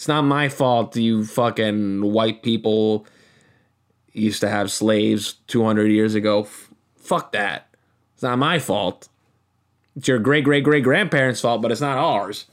It's 0.00 0.08
not 0.08 0.22
my 0.22 0.48
fault 0.48 0.96
you 0.96 1.26
fucking 1.26 2.00
white 2.00 2.42
people 2.42 3.06
used 4.14 4.40
to 4.40 4.48
have 4.48 4.72
slaves 4.72 5.34
200 5.48 5.92
years 5.92 6.14
ago. 6.14 6.44
F- 6.44 6.70
fuck 6.96 7.32
that. 7.32 7.68
It's 8.14 8.22
not 8.22 8.38
my 8.38 8.60
fault. 8.60 9.10
It's 9.94 10.08
your 10.08 10.18
great 10.18 10.42
great 10.42 10.64
great 10.64 10.84
grandparents' 10.84 11.42
fault, 11.42 11.60
but 11.60 11.70
it's 11.70 11.82
not 11.82 11.98
ours. 11.98 12.46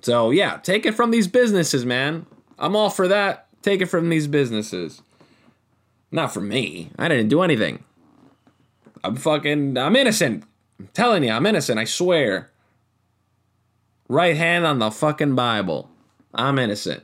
So, 0.00 0.30
yeah, 0.30 0.56
take 0.62 0.86
it 0.86 0.94
from 0.94 1.10
these 1.10 1.28
businesses, 1.28 1.84
man. 1.84 2.24
I'm 2.58 2.74
all 2.74 2.88
for 2.88 3.06
that. 3.06 3.48
Take 3.60 3.82
it 3.82 3.90
from 3.90 4.08
these 4.08 4.26
businesses. 4.26 5.02
Not 6.10 6.32
from 6.32 6.48
me. 6.48 6.88
I 6.98 7.08
didn't 7.08 7.28
do 7.28 7.42
anything. 7.42 7.84
I'm 9.04 9.16
fucking 9.16 9.76
I'm 9.76 9.94
innocent. 9.94 10.44
I'm 10.80 10.88
telling 10.94 11.22
you, 11.22 11.32
I'm 11.32 11.44
innocent, 11.44 11.78
I 11.78 11.84
swear. 11.84 12.50
Right 14.08 14.36
hand 14.36 14.64
on 14.66 14.78
the 14.78 14.90
fucking 14.90 15.34
Bible. 15.34 15.90
I'm 16.34 16.58
innocent. 16.58 17.02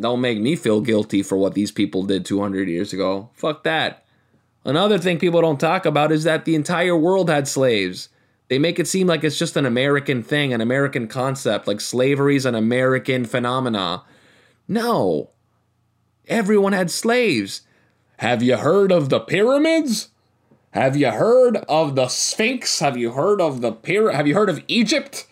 Don't 0.00 0.20
make 0.20 0.40
me 0.40 0.56
feel 0.56 0.80
guilty 0.80 1.22
for 1.22 1.38
what 1.38 1.54
these 1.54 1.72
people 1.72 2.02
did 2.02 2.24
200 2.24 2.68
years 2.68 2.92
ago. 2.92 3.30
Fuck 3.34 3.62
that. 3.64 4.04
Another 4.64 4.98
thing 4.98 5.18
people 5.18 5.40
don't 5.40 5.60
talk 5.60 5.86
about 5.86 6.12
is 6.12 6.24
that 6.24 6.44
the 6.44 6.54
entire 6.54 6.96
world 6.96 7.30
had 7.30 7.48
slaves. 7.48 8.08
They 8.48 8.58
make 8.58 8.78
it 8.78 8.88
seem 8.88 9.06
like 9.06 9.24
it's 9.24 9.38
just 9.38 9.56
an 9.56 9.66
American 9.66 10.22
thing, 10.22 10.52
an 10.52 10.60
American 10.60 11.06
concept, 11.06 11.66
like 11.66 11.80
slavery's 11.80 12.44
an 12.44 12.54
American 12.54 13.24
phenomena. 13.24 14.02
No. 14.66 15.30
Everyone 16.26 16.72
had 16.72 16.90
slaves. 16.90 17.62
Have 18.18 18.42
you 18.42 18.56
heard 18.56 18.90
of 18.90 19.08
the 19.08 19.20
pyramids? 19.20 20.08
Have 20.72 20.96
you 20.96 21.10
heard 21.10 21.58
of 21.68 21.94
the 21.94 22.08
Sphinx? 22.08 22.80
Have 22.80 22.96
you 22.96 23.12
heard 23.12 23.40
of 23.40 23.60
the 23.60 23.72
pyramid? 23.72 24.14
Have 24.14 24.26
you 24.26 24.34
heard 24.34 24.50
of 24.50 24.62
Egypt? 24.68 25.26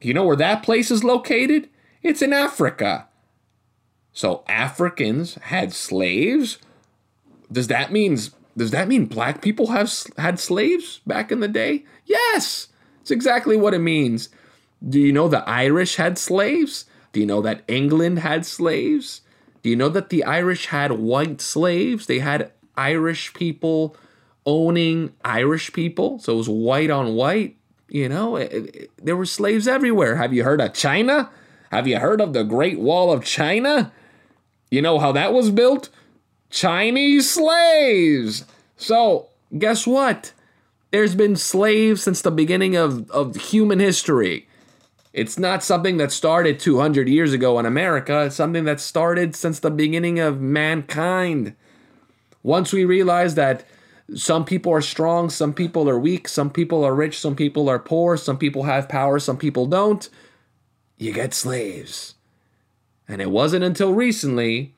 You 0.00 0.14
know 0.14 0.24
where 0.24 0.36
that 0.36 0.62
place 0.62 0.90
is 0.90 1.04
located? 1.04 1.68
It's 2.02 2.22
in 2.22 2.32
Africa. 2.32 3.08
So 4.12 4.44
Africans 4.48 5.34
had 5.34 5.72
slaves? 5.72 6.58
Does 7.52 7.66
that 7.68 7.92
mean 7.92 8.18
does 8.56 8.70
that 8.70 8.88
mean 8.88 9.04
black 9.04 9.42
people 9.42 9.68
have 9.68 9.92
had 10.16 10.40
slaves 10.40 11.00
back 11.06 11.30
in 11.30 11.40
the 11.40 11.48
day? 11.48 11.84
Yes. 12.06 12.68
It's 13.02 13.10
exactly 13.10 13.56
what 13.56 13.74
it 13.74 13.80
means. 13.80 14.30
Do 14.86 14.98
you 14.98 15.12
know 15.12 15.28
the 15.28 15.46
Irish 15.48 15.96
had 15.96 16.16
slaves? 16.16 16.86
Do 17.12 17.20
you 17.20 17.26
know 17.26 17.42
that 17.42 17.62
England 17.68 18.20
had 18.20 18.46
slaves? 18.46 19.20
Do 19.62 19.70
you 19.70 19.76
know 19.76 19.88
that 19.90 20.08
the 20.08 20.24
Irish 20.24 20.66
had 20.66 20.92
white 20.92 21.40
slaves? 21.40 22.06
They 22.06 22.20
had 22.20 22.52
Irish 22.76 23.34
people 23.34 23.96
owning 24.44 25.12
Irish 25.24 25.72
people. 25.72 26.18
So 26.18 26.34
it 26.34 26.36
was 26.36 26.48
white 26.48 26.90
on 26.90 27.14
white. 27.14 27.56
You 27.88 28.08
know, 28.08 28.36
it, 28.36 28.52
it, 28.52 28.90
there 29.02 29.16
were 29.16 29.26
slaves 29.26 29.68
everywhere. 29.68 30.16
Have 30.16 30.32
you 30.32 30.44
heard 30.44 30.60
of 30.60 30.74
China? 30.74 31.30
Have 31.70 31.86
you 31.86 31.98
heard 31.98 32.20
of 32.20 32.32
the 32.32 32.42
Great 32.42 32.78
Wall 32.78 33.12
of 33.12 33.24
China? 33.24 33.92
You 34.70 34.82
know 34.82 34.98
how 34.98 35.12
that 35.12 35.32
was 35.32 35.50
built? 35.50 35.90
Chinese 36.50 37.30
slaves. 37.30 38.44
So, 38.76 39.28
guess 39.56 39.86
what? 39.86 40.32
There's 40.90 41.14
been 41.14 41.36
slaves 41.36 42.02
since 42.02 42.22
the 42.22 42.30
beginning 42.30 42.76
of, 42.76 43.10
of 43.10 43.36
human 43.36 43.80
history. 43.80 44.48
It's 45.12 45.38
not 45.38 45.62
something 45.62 45.96
that 45.96 46.12
started 46.12 46.60
200 46.60 47.08
years 47.08 47.32
ago 47.32 47.58
in 47.58 47.66
America. 47.66 48.26
It's 48.26 48.36
something 48.36 48.64
that 48.64 48.80
started 48.80 49.34
since 49.34 49.60
the 49.60 49.70
beginning 49.70 50.18
of 50.18 50.40
mankind. 50.40 51.54
Once 52.46 52.72
we 52.72 52.84
realize 52.84 53.34
that 53.34 53.64
some 54.14 54.44
people 54.44 54.72
are 54.72 54.80
strong, 54.80 55.28
some 55.28 55.52
people 55.52 55.90
are 55.90 55.98
weak, 55.98 56.28
some 56.28 56.48
people 56.48 56.84
are 56.84 56.94
rich, 56.94 57.18
some 57.18 57.34
people 57.34 57.68
are 57.68 57.80
poor, 57.80 58.16
some 58.16 58.38
people 58.38 58.62
have 58.62 58.88
power, 58.88 59.18
some 59.18 59.36
people 59.36 59.66
don't, 59.66 60.08
you 60.96 61.12
get 61.12 61.34
slaves. 61.34 62.14
And 63.08 63.20
it 63.20 63.32
wasn't 63.32 63.64
until 63.64 63.92
recently, 63.92 64.76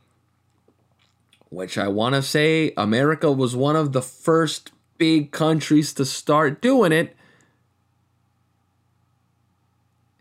which 1.51 1.77
I 1.77 1.89
want 1.89 2.15
to 2.15 2.23
say 2.23 2.73
America 2.75 3.31
was 3.31 3.55
one 3.55 3.77
of 3.77 3.93
the 3.93 4.01
first 4.01 4.73
big 4.97 5.31
countries 5.31 5.93
to 5.93 6.07
start 6.07 6.63
doing 6.63 6.93
it. 6.93 7.15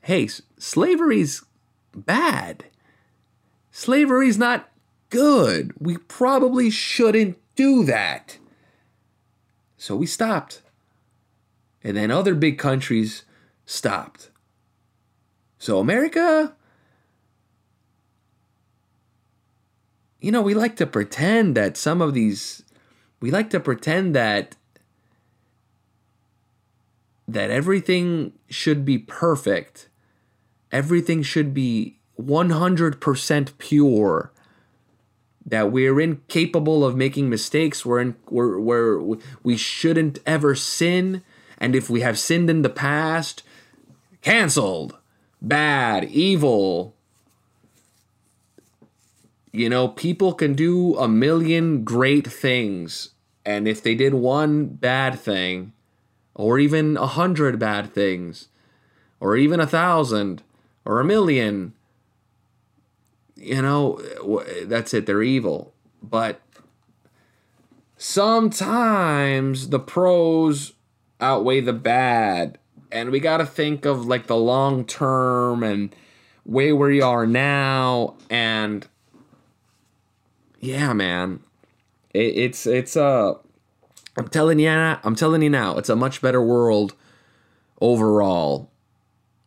Hey, 0.01 0.27
slavery's 0.57 1.45
bad. 1.95 2.65
Slavery's 3.71 4.37
not 4.37 4.69
good. 5.09 5.73
We 5.79 5.97
probably 5.97 6.69
shouldn't 6.69 7.37
do 7.55 7.83
that. 7.85 8.37
So 9.77 9.95
we 9.95 10.05
stopped. 10.05 10.61
And 11.83 11.95
then 11.95 12.11
other 12.11 12.35
big 12.35 12.57
countries 12.57 13.23
stopped. 13.65 14.31
So 15.59 15.79
America, 15.79 16.53
you 20.19 20.31
know, 20.31 20.41
we 20.41 20.53
like 20.53 20.75
to 20.77 20.85
pretend 20.85 21.55
that 21.55 21.77
some 21.77 22.01
of 22.01 22.13
these, 22.13 22.63
we 23.19 23.31
like 23.31 23.49
to 23.51 23.59
pretend 23.59 24.15
that 24.15 24.55
that 27.27 27.49
everything 27.49 28.31
should 28.49 28.85
be 28.85 28.97
perfect. 28.97 29.89
Everything 30.71 31.21
should 31.21 31.53
be 31.53 31.99
100% 32.19 33.57
pure 33.57 34.31
that 35.47 35.71
we're 35.71 35.99
incapable 36.01 36.85
of 36.85 36.97
making 36.97 37.29
mistakes. 37.29 37.85
We're, 37.85 38.01
in, 38.01 38.15
we're, 38.29 38.59
we're 38.59 39.17
we 39.41 39.55
shouldn't 39.55 40.19
ever 40.25 40.53
sin, 40.53 41.23
and 41.57 41.75
if 41.75 41.89
we 41.89 42.01
have 42.01 42.19
sinned 42.19 42.49
in 42.49 42.61
the 42.61 42.69
past, 42.69 43.43
canceled, 44.21 44.97
bad, 45.41 46.03
evil. 46.05 46.93
You 49.53 49.69
know, 49.69 49.87
people 49.87 50.33
can 50.33 50.53
do 50.53 50.97
a 50.97 51.07
million 51.07 51.85
great 51.85 52.27
things, 52.27 53.11
and 53.45 53.67
if 53.67 53.81
they 53.81 53.95
did 53.95 54.13
one 54.13 54.65
bad 54.65 55.17
thing, 55.17 55.71
or 56.35 56.59
even 56.59 56.97
a 56.97 57.07
hundred 57.07 57.57
bad 57.57 57.93
things, 57.93 58.49
or 59.21 59.37
even 59.37 59.61
a 59.61 59.65
thousand, 59.65 60.43
or 60.83 60.99
a 60.99 61.05
million, 61.05 61.73
you 63.37 63.61
know, 63.61 64.01
that's 64.65 64.93
it. 64.93 65.05
They're 65.05 65.23
evil. 65.23 65.73
But 66.01 66.41
sometimes 67.97 69.69
the 69.69 69.79
pros 69.79 70.73
outweigh 71.19 71.61
the 71.61 71.73
bad. 71.73 72.57
And 72.91 73.11
we 73.11 73.19
got 73.19 73.37
to 73.37 73.45
think 73.45 73.85
of 73.85 74.05
like 74.05 74.27
the 74.27 74.37
long 74.37 74.85
term 74.85 75.63
and 75.63 75.95
way 76.45 76.71
where 76.71 76.91
you 76.91 77.03
are 77.03 77.27
now. 77.27 78.15
And 78.29 78.87
yeah, 80.59 80.93
man, 80.93 81.41
it, 82.13 82.37
it's, 82.37 82.65
it's, 82.65 82.95
uh, 82.95 83.33
I'm 84.15 84.27
telling 84.29 84.59
you, 84.59 84.69
I'm 84.69 85.15
telling 85.15 85.41
you 85.41 85.49
now, 85.49 85.77
it's 85.77 85.89
a 85.89 85.95
much 85.95 86.21
better 86.21 86.41
world 86.41 86.95
overall 87.81 88.71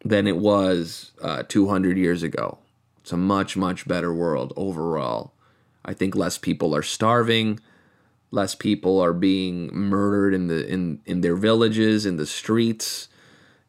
than 0.05 0.27
it 0.27 0.37
was 0.37 1.13
uh, 1.21 1.43
200 1.49 1.99
years 1.99 2.23
ago. 2.23 2.59
It's 3.03 3.13
a 3.13 3.17
much, 3.17 3.57
much 3.57 3.89
better 3.89 4.13
world 4.13 4.53
overall. 4.57 5.33
I 5.85 5.95
think 5.95 6.15
less 6.15 6.39
people 6.39 6.75
are 6.77 6.83
starving, 6.83 7.61
less 8.31 8.55
people 8.55 9.01
are 9.01 9.13
being 9.13 9.75
murdered 9.75 10.35
in 10.35 10.49
the 10.49 10.67
in, 10.67 11.01
in 11.07 11.21
their 11.21 11.37
villages, 11.37 12.07
in 12.07 12.17
the 12.17 12.27
streets. 12.27 13.09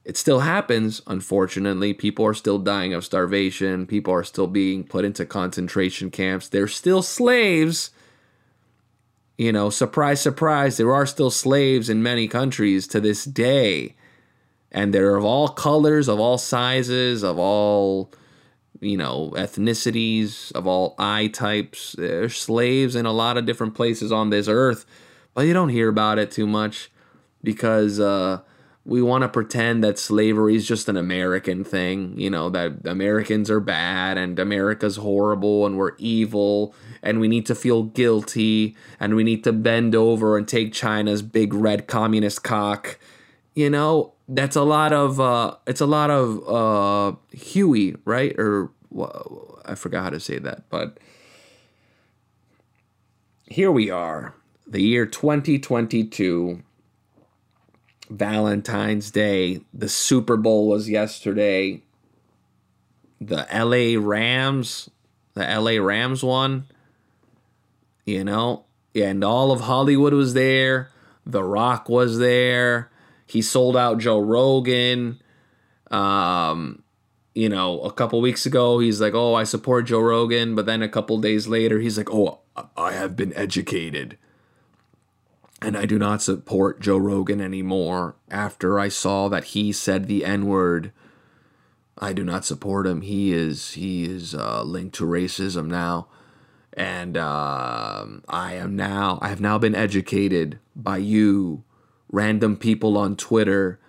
It 0.04 0.18
still 0.18 0.40
happens, 0.40 1.02
unfortunately. 1.06 1.94
People 1.94 2.26
are 2.26 2.34
still 2.34 2.58
dying 2.58 2.94
of 2.94 3.06
starvation. 3.06 3.86
People 3.86 4.14
are 4.14 4.24
still 4.24 4.48
being 4.48 4.84
put 4.84 5.06
into 5.06 5.26
concentration 5.26 6.10
camps. 6.10 6.50
They're 6.50 6.68
still 6.68 7.04
slaves. 7.04 7.92
You 9.38 9.52
know, 9.52 9.70
surprise, 9.70 10.22
surprise, 10.22 10.78
there 10.78 10.94
are 10.94 11.06
still 11.06 11.32
slaves 11.32 11.90
in 11.90 12.04
many 12.04 12.28
countries 12.28 12.88
to 12.88 13.00
this 13.00 13.26
day. 13.26 13.96
And 14.72 14.94
they're 14.94 15.16
of 15.16 15.26
all 15.26 15.50
colors, 15.50 16.08
of 16.08 16.20
all 16.20 16.38
sizes, 16.38 17.24
of 17.24 17.38
all 17.38 18.12
you 18.80 18.98
know, 18.98 19.32
ethnicities 19.36 20.52
of 20.54 20.66
all 20.66 20.96
eye 20.98 21.28
types. 21.28 21.94
There's 21.98 22.38
slaves 22.38 22.96
in 22.96 23.06
a 23.06 23.12
lot 23.12 23.38
of 23.38 23.46
different 23.46 23.76
places 23.76 24.12
on 24.12 24.30
this 24.30 24.48
earth, 24.48 24.86
but 25.34 25.42
you 25.42 25.54
don't 25.54 25.70
hear 25.70 25.90
about 25.90 26.18
it 26.18 26.32
too 26.32 26.48
much 26.48 26.92
because 27.44 28.00
uh, 28.00 28.42
we 28.86 29.02
want 29.02 29.22
to 29.22 29.30
pretend 29.30 29.84
that 29.84 30.00
slavery 30.00 30.56
is 30.56 30.68
just 30.68 30.90
an 30.90 30.98
American 30.98 31.64
thing, 31.64 32.20
you 32.20 32.30
know, 32.30 32.50
that 32.50 32.86
Americans 32.86 33.50
are 33.52 33.60
bad 33.60 34.18
and 34.18 34.40
America's 34.40 34.96
horrible 34.96 35.66
and 35.66 35.78
we're 35.78 35.96
evil 35.98 36.74
and 37.04 37.20
we 37.20 37.28
need 37.28 37.46
to 37.46 37.56
feel 37.56 37.84
guilty 37.84 38.76
and 39.00 39.16
we 39.16 39.24
need 39.24 39.44
to 39.44 39.54
bend 39.54 39.94
over 39.94 40.38
and 40.38 40.48
take 40.48 40.74
China's 40.74 41.22
big 41.22 41.54
red 41.54 41.88
communist 41.88 42.44
cock. 42.44 42.98
You 43.54 43.70
know, 43.70 44.14
that's 44.32 44.56
a 44.56 44.64
lot 44.64 44.94
of 44.94 45.20
uh 45.20 45.56
it's 45.68 45.82
a 45.82 45.86
lot 45.86 46.10
of 46.10 46.48
uh 46.48 47.16
Huey, 47.32 47.96
right? 48.06 48.34
Or 48.38 48.72
well, 48.90 49.62
I 49.66 49.76
forgot 49.76 50.04
how 50.04 50.10
to 50.12 50.20
say 50.20 50.40
that, 50.40 50.70
but 50.70 51.00
here 53.46 53.72
we 53.72 53.90
are, 53.90 54.34
the 54.66 54.82
year 54.82 55.06
2022 55.06 56.64
Valentine's 58.10 59.12
Day. 59.12 59.62
The 59.74 59.90
Super 59.90 60.38
Bowl 60.38 60.68
was 60.68 60.90
yesterday. 60.90 61.82
The 63.20 63.48
LA 63.54 64.00
Rams, 64.02 64.90
the 65.34 65.42
LA 65.44 65.84
Rams 65.84 66.24
won. 66.24 66.66
You 68.06 68.24
know, 68.24 68.66
and 68.96 69.24
all 69.24 69.52
of 69.52 69.62
Hollywood 69.62 70.14
was 70.14 70.34
there. 70.34 70.90
The 71.26 71.44
Rock 71.44 71.88
was 71.88 72.18
there. 72.18 72.91
He 73.32 73.42
sold 73.42 73.78
out 73.78 74.00
Joe 74.00 74.20
Rogan. 74.20 75.22
Um, 75.90 76.84
you 77.34 77.48
know, 77.50 77.82
a 77.82 77.92
couple 77.92 78.20
weeks 78.22 78.46
ago, 78.46 78.80
he's 78.80 79.00
like, 79.00 79.14
"Oh, 79.14 79.34
I 79.36 79.44
support 79.44 79.86
Joe 79.86 80.02
Rogan," 80.02 80.56
but 80.56 80.66
then 80.66 80.82
a 80.82 80.90
couple 80.90 81.18
days 81.18 81.48
later, 81.48 81.80
he's 81.80 81.98
like, 81.98 82.12
"Oh, 82.12 82.40
I 82.76 82.92
have 82.92 83.16
been 83.16 83.34
educated." 83.34 84.18
and 85.62 85.78
I 85.78 85.86
do 85.86 86.00
not 86.00 86.22
support 86.22 86.80
Joe 86.82 86.98
Rogan 86.98 87.40
anymore 87.40 88.16
after 88.30 88.80
I 88.80 88.90
saw 88.90 89.30
that 89.30 89.46
he 89.46 89.72
said 89.72 90.08
the 90.08 90.26
N 90.26 90.48
word. 90.48 90.92
I 92.00 92.14
do 92.14 92.24
not 92.24 92.46
support 92.46 92.88
him. 92.88 93.02
He 93.02 93.32
is 93.32 93.74
he 93.74 94.06
is 94.06 94.34
uh, 94.34 94.64
linked 94.64 94.96
to 94.96 95.06
racism 95.06 95.68
now, 95.68 96.08
and 96.74 97.16
uh, 97.16 98.06
I 98.28 98.54
am 98.54 98.76
now 98.76 99.20
I 99.22 99.30
have 99.30 99.42
now 99.42 99.60
been 99.60 99.76
educated 99.76 100.58
by 100.76 100.98
you, 100.98 101.64
random 102.12 102.58
people 102.58 102.98
on 102.98 103.16
Twitter. 103.16 103.80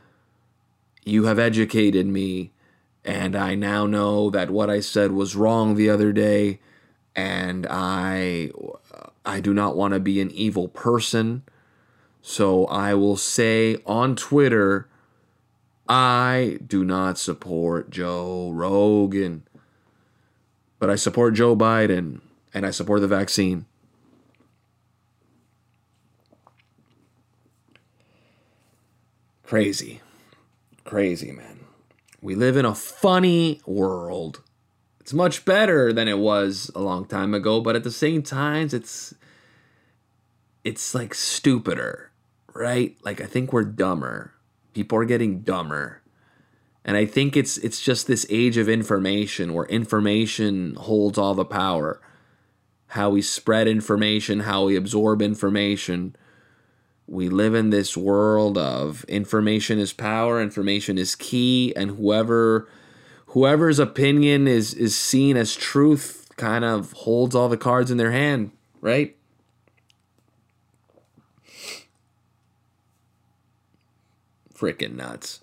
You 1.05 1.25
have 1.25 1.39
educated 1.39 2.07
me, 2.07 2.53
and 3.05 3.35
I 3.35 3.55
now 3.55 3.87
know 3.87 4.31
that 4.31 4.51
what 4.51 4.71
I 4.71 4.81
said 4.81 5.13
was 5.13 5.37
wrong 5.37 5.75
the 5.75 5.91
other 5.91 6.13
day, 6.13 6.61
and 7.15 7.67
I 7.69 8.51
I 9.25 9.41
do 9.41 9.53
not 9.53 9.77
want 9.77 9.95
to 9.95 10.01
be 10.01 10.21
an 10.21 10.31
evil 10.31 10.69
person. 10.69 11.43
So 12.21 12.67
I 12.67 12.95
will 12.95 13.17
say 13.17 13.79
on 13.85 14.15
Twitter, 14.15 14.89
I 15.89 16.59
do 16.65 16.85
not 16.85 17.19
support 17.19 17.91
Joe 17.91 18.51
Rogan, 18.53 19.43
but 20.79 20.89
I 20.89 20.95
support 20.95 21.35
Joe 21.35 21.57
Biden 21.57 22.21
and 22.55 22.65
I 22.65 22.71
support 22.71 23.01
the 23.01 23.09
vaccine. 23.09 23.67
Crazy. 29.53 30.01
Crazy, 30.85 31.31
man. 31.33 31.61
We 32.21 32.35
live 32.35 32.57
in 32.57 32.65
a 32.65 32.75
funny 32.75 33.61
world. 33.67 34.41
It's 35.01 35.13
much 35.13 35.45
better 35.45 35.93
than 35.93 36.09
it 36.09 36.19
was 36.19 36.71
a 36.75 36.81
long 36.81 37.05
time 37.05 37.35
ago, 37.35 37.61
but 37.61 37.77
at 37.77 37.85
the 37.85 37.91
same 37.91 38.23
time, 38.23 38.69
it's 38.73 39.15
it's 40.65 40.95
like 40.95 41.15
stupider 41.15 42.13
right? 42.55 42.97
Like 43.05 43.21
I 43.21 43.27
think 43.27 43.53
we're 43.53 43.65
dumber. 43.65 44.33
People 44.75 44.99
are 44.99 45.05
getting 45.05 45.41
dumber. 45.41 46.03
And 46.85 46.97
I 46.97 47.07
think 47.07 47.37
it's 47.37 47.59
it's 47.59 47.81
just 47.81 48.07
this 48.07 48.27
age 48.29 48.57
of 48.57 48.69
information 48.69 49.55
where 49.55 49.67
information 49.67 50.75
holds 50.75 51.19
all 51.19 51.35
the 51.35 51.45
power. 51.45 52.01
How 52.89 53.11
we 53.11 53.23
spread 53.23 53.69
information, 53.69 54.41
how 54.41 54.65
we 54.65 54.77
absorb 54.77 55.23
information. 55.23 56.17
We 57.13 57.29
live 57.29 57.55
in 57.55 57.69
this 57.69 57.95
world 57.95 58.57
of 58.57 59.05
information 59.05 59.79
is 59.79 59.93
power, 59.93 60.41
information 60.41 60.97
is 60.97 61.15
key, 61.15 61.75
and 61.77 61.91
whoever 61.91 62.71
whoever's 63.27 63.79
opinion 63.79 64.49
is 64.49 64.73
is 64.73 64.97
seen 64.97 65.37
as 65.37 65.55
truth 65.55 66.31
kind 66.39 66.65
of 66.65 66.93
holds 66.93 67.35
all 67.35 67.51
the 67.51 67.59
cards 67.59 67.91
in 67.91 67.99
their 67.99 68.13
hand, 68.13 68.53
right? 68.81 69.15
freaking 74.57 74.95
nuts. 74.95 75.41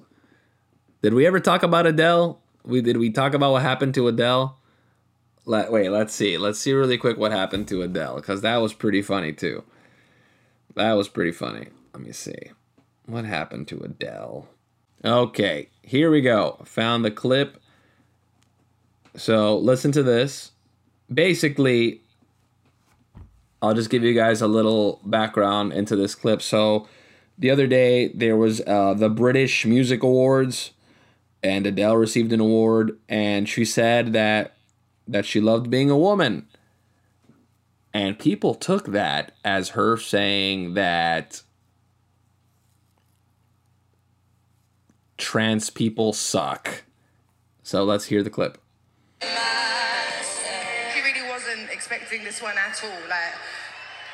Did 1.03 1.13
we 1.13 1.27
ever 1.27 1.39
talk 1.39 1.61
about 1.61 1.85
Adele? 1.85 2.41
We 2.63 2.81
did 2.81 2.97
we 2.97 3.11
talk 3.11 3.35
about 3.35 3.51
what 3.51 3.61
happened 3.61 3.93
to 3.93 4.07
Adele? 4.07 4.57
Let 5.45 5.71
wait, 5.71 5.89
let's 5.89 6.15
see. 6.15 6.35
Let's 6.39 6.57
see 6.57 6.73
really 6.73 6.97
quick 6.97 7.17
what 7.17 7.31
happened 7.31 7.67
to 7.67 7.83
Adele 7.83 8.15
because 8.15 8.41
that 8.41 8.57
was 8.57 8.73
pretty 8.73 9.03
funny 9.03 9.33
too. 9.33 9.63
That 10.75 10.93
was 10.93 11.07
pretty 11.07 11.31
funny. 11.31 11.67
Let 11.93 12.03
me 12.03 12.11
see. 12.11 12.51
What 13.05 13.25
happened 13.25 13.67
to 13.69 13.79
Adele? 13.79 14.47
Okay, 15.03 15.69
here 15.81 16.11
we 16.11 16.21
go. 16.21 16.61
Found 16.65 17.03
the 17.03 17.11
clip. 17.11 17.61
So 19.15 19.57
listen 19.57 19.91
to 19.93 20.03
this. 20.03 20.51
Basically, 21.11 22.01
I'll 23.61 23.73
just 23.73 23.89
give 23.89 24.03
you 24.03 24.13
guys 24.13 24.41
a 24.41 24.47
little 24.47 25.01
background 25.03 25.73
into 25.73 25.95
this 25.95 26.15
clip. 26.15 26.41
So 26.41 26.87
the 27.37 27.49
other 27.49 27.67
day 27.67 28.09
there 28.09 28.37
was 28.37 28.61
uh, 28.67 28.93
the 28.93 29.09
British 29.09 29.65
Music 29.65 30.03
Awards, 30.03 30.71
and 31.41 31.65
Adele 31.65 31.95
received 31.95 32.33
an 32.33 32.41
award, 32.41 32.97
and 33.07 33.47
she 33.47 33.65
said 33.65 34.13
that 34.13 34.55
that 35.07 35.25
she 35.25 35.41
loved 35.41 35.69
being 35.69 35.89
a 35.89 35.97
woman. 35.97 36.47
And 37.99 38.15
people 38.15 38.55
took 38.55 38.95
that 38.95 39.35
as 39.43 39.75
her 39.75 39.97
saying 39.97 40.75
that 40.75 41.43
trans 45.17 45.69
people 45.69 46.13
suck. 46.13 46.87
So 47.61 47.83
let's 47.83 48.05
hear 48.05 48.23
the 48.23 48.29
clip. 48.29 48.57
He 49.19 49.27
really 51.03 51.27
wasn't 51.27 51.67
expecting 51.75 52.23
this 52.23 52.41
one 52.41 52.55
at 52.55 52.79
all. 52.87 53.03
Like, 53.11 53.35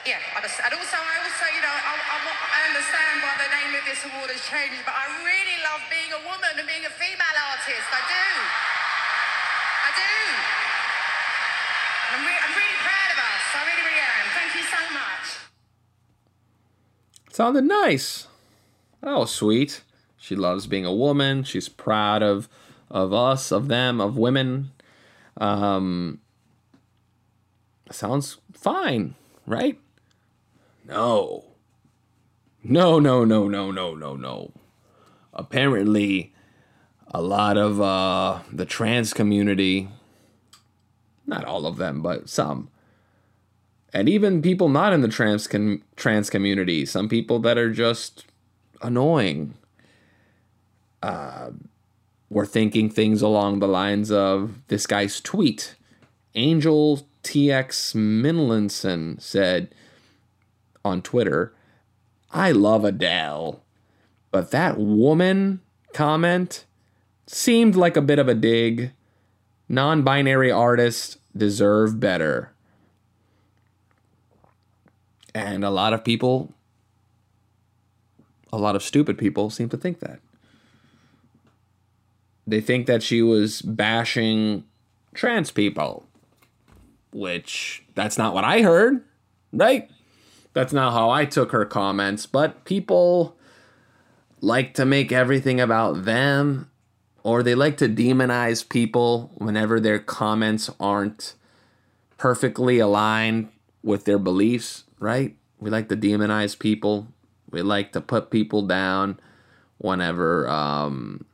yeah, 0.10 0.18
and 0.34 0.42
also, 0.42 0.64
I 0.66 0.74
also, 1.22 1.46
you 1.54 1.62
know, 1.62 1.70
I, 1.70 1.94
I, 1.94 2.18
I 2.26 2.66
understand 2.74 3.22
why 3.22 3.38
the 3.38 3.54
name 3.54 3.70
of 3.78 3.86
this 3.86 4.02
award 4.02 4.34
has 4.34 4.42
changed, 4.50 4.82
but 4.82 4.98
I 4.98 5.14
really 5.22 5.62
love 5.62 5.86
being 5.94 6.10
a 6.10 6.26
woman 6.26 6.58
and 6.58 6.66
being 6.66 6.90
a 6.90 6.94
female 6.98 7.38
artist. 7.54 7.86
I 7.94 8.02
do. 8.02 8.26
I 9.78 9.94
do. 9.94 10.10
I'm, 12.18 12.26
re- 12.26 12.42
I'm 12.50 12.54
really 12.58 12.80
proud 12.82 13.14
of 13.14 13.22
us. 13.22 13.35
Am. 13.54 14.30
Thank 14.34 14.56
you 14.56 14.62
so 14.62 14.94
much. 14.94 15.26
Sounded 17.34 17.66
nice. 17.66 18.28
Oh, 19.04 19.26
sweet. 19.26 19.82
She 20.18 20.36
loves 20.36 20.66
being 20.66 20.86
a 20.86 20.94
woman. 20.94 21.44
She's 21.44 21.70
proud 21.70 22.24
of 22.24 22.50
of 22.90 23.14
us, 23.14 23.52
of 23.52 23.68
them, 23.68 24.00
of 24.00 24.18
women. 24.18 24.72
Um, 25.38 26.22
sounds 27.92 28.38
fine, 28.54 29.16
right? 29.46 29.80
No. 30.88 31.44
No, 32.64 33.00
no, 33.00 33.26
no, 33.26 33.48
no, 33.48 33.72
no, 33.72 33.96
no, 33.96 34.16
no. 34.16 34.52
Apparently, 35.34 36.34
a 37.08 37.22
lot 37.22 37.58
of 37.58 37.82
uh, 37.82 38.40
the 38.52 38.66
trans 38.66 39.14
community, 39.14 39.90
not 41.28 41.46
all 41.46 41.66
of 41.66 41.78
them, 41.78 42.02
but 42.02 42.30
some, 42.30 42.70
and 43.96 44.10
even 44.10 44.42
people 44.42 44.68
not 44.68 44.92
in 44.92 45.00
the 45.00 45.08
trans 45.08 45.48
com- 45.48 45.82
trans 45.96 46.30
community, 46.30 46.86
some 46.86 47.08
people 47.08 47.40
that 47.40 47.58
are 47.58 47.72
just 47.72 48.26
annoying, 48.82 49.54
uh, 51.02 51.52
were 52.30 52.46
thinking 52.46 52.90
things 52.90 53.22
along 53.22 53.60
the 53.60 53.70
lines 53.70 54.12
of 54.12 54.60
this 54.68 54.86
guy's 54.86 55.22
tweet. 55.22 55.76
Angel 56.36 57.08
TX 57.24 57.96
Minlinson 57.96 59.22
said, 59.22 59.74
on 60.84 61.02
Twitter. 61.02 61.54
I 62.32 62.52
love 62.52 62.84
Adele, 62.84 63.62
but 64.30 64.52
that 64.52 64.78
woman 64.78 65.62
comment 65.94 66.66
seemed 67.28 67.78
like 67.78 67.96
a 67.96 68.02
bit 68.02 68.20
of 68.20 68.28
a 68.28 68.36
dig. 68.36 68.92
Non 69.70 70.04
binary 70.04 70.52
artists 70.52 71.18
deserve 71.36 72.02
better. 72.02 72.52
And 75.36 75.64
a 75.64 75.70
lot 75.70 75.94
of 75.94 76.04
people, 76.04 76.52
a 78.52 78.58
lot 78.58 78.76
of 78.76 78.82
stupid 78.82 79.20
people, 79.20 79.52
seem 79.52 79.70
to 79.70 79.78
think 79.78 80.00
that. 80.00 80.20
They 82.48 82.62
think 82.62 82.88
that 82.88 83.04
she 83.04 83.22
was 83.22 83.62
bashing 83.62 84.64
trans 85.14 85.52
people, 85.52 86.08
which 87.12 87.84
that's 87.94 88.18
not 88.18 88.34
what 88.34 88.44
I 88.44 88.64
heard, 88.64 89.04
right? 89.54 89.92
that's 90.56 90.74
not 90.74 90.94
how 90.94 91.10
I 91.12 91.26
took 91.26 91.52
her 91.52 91.66
comments, 91.66 92.26
but 92.26 92.64
people 92.64 93.36
like 94.42 94.74
to 94.76 94.86
make 94.86 95.12
everything 95.12 95.60
about 95.60 96.06
them 96.06 96.72
or 97.24 97.44
they 97.44 97.54
like 97.54 97.78
to 97.78 97.90
demonize 97.90 98.68
people 98.68 99.32
whenever 99.36 99.80
their 99.80 100.00
comments 100.00 100.70
aren't 100.80 101.36
perfectly 102.18 102.80
aligned 102.80 103.50
with 103.84 104.06
their 104.06 104.18
beliefs, 104.18 104.85
right? 105.00 105.36
We 105.60 105.70
like 105.70 105.90
to 105.90 105.98
demonize 105.98 106.58
people. 106.58 107.08
We 107.50 107.62
like 107.62 107.92
to 107.94 108.02
put 108.02 108.30
people 108.30 108.64
down 108.64 109.20
whenever 109.78 110.48
um, 110.48 111.26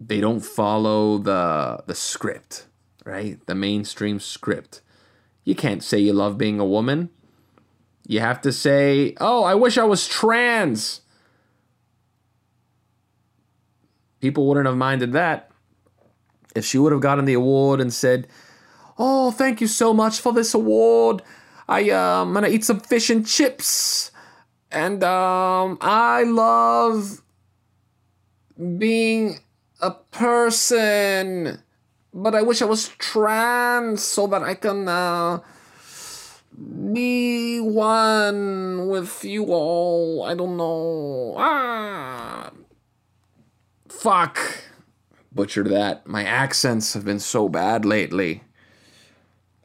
they 0.00 0.20
don't 0.20 0.40
follow 0.40 1.18
the 1.18 1.82
the 1.86 1.94
script, 1.94 2.66
right? 3.04 3.44
The 3.46 3.54
mainstream 3.54 4.20
script. 4.20 4.80
You 5.44 5.54
can't 5.54 5.82
say 5.82 5.98
you 5.98 6.12
love 6.12 6.38
being 6.38 6.60
a 6.60 6.64
woman. 6.64 7.10
You 8.06 8.20
have 8.20 8.40
to 8.42 8.52
say, 8.52 9.14
"Oh, 9.20 9.44
I 9.44 9.54
wish 9.54 9.76
I 9.78 9.84
was 9.84 10.06
trans." 10.08 11.02
People 14.20 14.46
wouldn't 14.48 14.66
have 14.66 14.76
minded 14.76 15.12
that 15.12 15.50
if 16.54 16.64
she 16.64 16.78
would 16.78 16.92
have 16.92 17.00
gotten 17.00 17.24
the 17.24 17.34
award 17.34 17.80
and 17.80 17.92
said, 17.92 18.26
"Oh, 18.98 19.30
thank 19.30 19.60
you 19.60 19.66
so 19.66 19.94
much 19.94 20.20
for 20.20 20.32
this 20.32 20.54
award. 20.54 21.22
I 21.68 21.90
um, 21.90 22.28
I'm 22.28 22.34
gonna 22.34 22.48
eat 22.48 22.64
some 22.64 22.80
fish 22.80 23.10
and 23.10 23.26
chips, 23.26 24.10
and 24.70 25.04
um, 25.04 25.76
I 25.80 26.22
love 26.24 27.22
being 28.78 29.40
a 29.80 29.90
person, 29.90 31.60
but 32.14 32.34
I 32.34 32.42
wish 32.42 32.62
I 32.62 32.64
was 32.64 32.88
trans 32.98 34.02
so 34.02 34.26
that 34.28 34.42
I 34.42 34.54
can 34.54 34.88
uh, 34.88 35.40
be 36.92 37.60
one 37.60 38.88
with 38.88 39.24
you 39.24 39.46
all. 39.52 40.24
I 40.24 40.34
don't 40.34 40.56
know. 40.56 41.34
Ah, 41.36 42.50
fuck. 43.88 44.38
Butchered 45.32 45.68
that. 45.68 46.06
My 46.06 46.24
accents 46.24 46.94
have 46.94 47.04
been 47.04 47.20
so 47.20 47.48
bad 47.48 47.84
lately. 47.84 48.42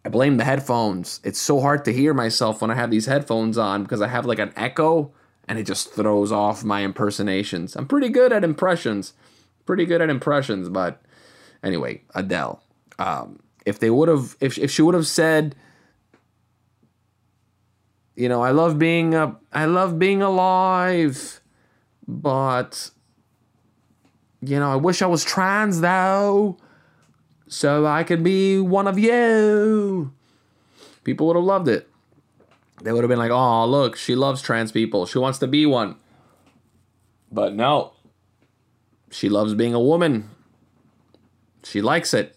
I 0.06 0.10
blame 0.10 0.38
the 0.38 0.44
headphones. 0.44 1.22
It's 1.24 1.39
so 1.39 1.62
hard 1.62 1.86
to 1.86 1.94
hear 1.94 2.13
myself 2.13 2.62
when 2.62 2.70
I 2.70 2.76
have 2.76 2.92
these 2.92 3.06
headphones 3.06 3.58
on 3.58 3.84
because 3.84 4.02
I 4.02 4.08
have 4.08 4.26
like 4.26 4.39
an 4.39 4.52
echo 4.56 5.13
and 5.48 5.58
it 5.58 5.63
just 5.63 5.94
throws 5.94 6.32
off 6.32 6.63
my 6.63 6.82
impersonations. 6.82 7.76
I'm 7.76 7.88
pretty 7.88 8.10
good 8.10 8.34
at 8.34 8.44
impressions. 8.44 9.13
Pretty 9.66 9.86
good 9.86 10.02
at 10.02 10.10
impressions, 10.10 10.68
but 10.68 11.02
anyway, 11.63 12.02
Adele. 12.13 12.62
Um, 13.00 13.39
if 13.66 13.80
they 13.80 13.89
would 13.89 14.10
have 14.10 14.36
if 14.42 14.58
if 14.58 14.70
she 14.70 14.82
would 14.82 14.94
have 14.94 15.08
said 15.08 15.56
you 18.16 18.30
know, 18.30 18.42
I 18.42 18.52
love 18.52 18.78
being 18.78 19.16
a 19.16 19.38
I 19.52 19.66
love 19.66 19.98
being 19.98 20.22
alive, 20.22 21.42
but 22.08 22.92
you 24.42 24.60
know, 24.60 24.72
I 24.72 24.76
wish 24.76 25.02
I 25.02 25.08
was 25.08 25.24
trans 25.24 25.82
though 25.82 26.58
so 27.54 27.86
I 27.86 28.04
could 28.04 28.24
be 28.24 28.60
one 28.60 28.88
of 28.88 28.98
you. 28.98 30.12
People 31.04 31.28
would 31.28 31.36
have 31.36 31.46
loved 31.46 31.68
it. 31.68 31.88
They 32.82 32.92
would 32.92 33.04
have 33.04 33.10
been 33.10 33.20
like, 33.20 33.32
oh, 33.32 33.68
look, 33.68 33.96
she 33.96 34.16
loves 34.16 34.42
trans 34.42 34.72
people. 34.72 35.06
She 35.06 35.20
wants 35.20 35.38
to 35.38 35.48
be 35.48 35.68
one. 35.68 35.96
But 37.32 37.54
no. 37.54 37.94
She 39.12 39.30
loves 39.30 39.54
being 39.54 39.76
a 39.76 39.80
woman. 39.80 40.32
She 41.63 41.80
likes 41.80 42.13
it. 42.13 42.36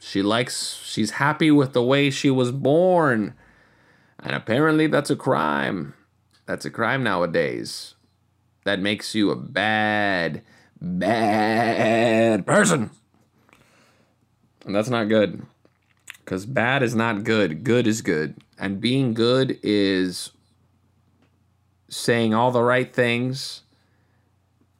She 0.00 0.22
likes, 0.22 0.80
she's 0.84 1.12
happy 1.12 1.52
with 1.52 1.72
the 1.72 1.82
way 1.82 2.10
she 2.10 2.28
was 2.28 2.50
born. 2.50 3.34
And 4.18 4.34
apparently 4.34 4.88
that's 4.88 5.10
a 5.10 5.16
crime. 5.16 5.94
That's 6.46 6.64
a 6.64 6.70
crime 6.70 7.04
nowadays. 7.04 7.94
That 8.64 8.80
makes 8.80 9.14
you 9.14 9.30
a 9.30 9.36
bad, 9.36 10.42
bad 10.80 12.44
person. 12.44 12.90
And 14.66 14.74
that's 14.74 14.90
not 14.90 15.08
good. 15.08 15.46
Because 16.24 16.44
bad 16.44 16.82
is 16.82 16.94
not 16.94 17.22
good. 17.22 17.62
Good 17.62 17.86
is 17.86 18.02
good. 18.02 18.34
And 18.58 18.80
being 18.80 19.14
good 19.14 19.58
is 19.62 20.32
saying 21.88 22.34
all 22.34 22.50
the 22.50 22.64
right 22.64 22.92
things 22.92 23.62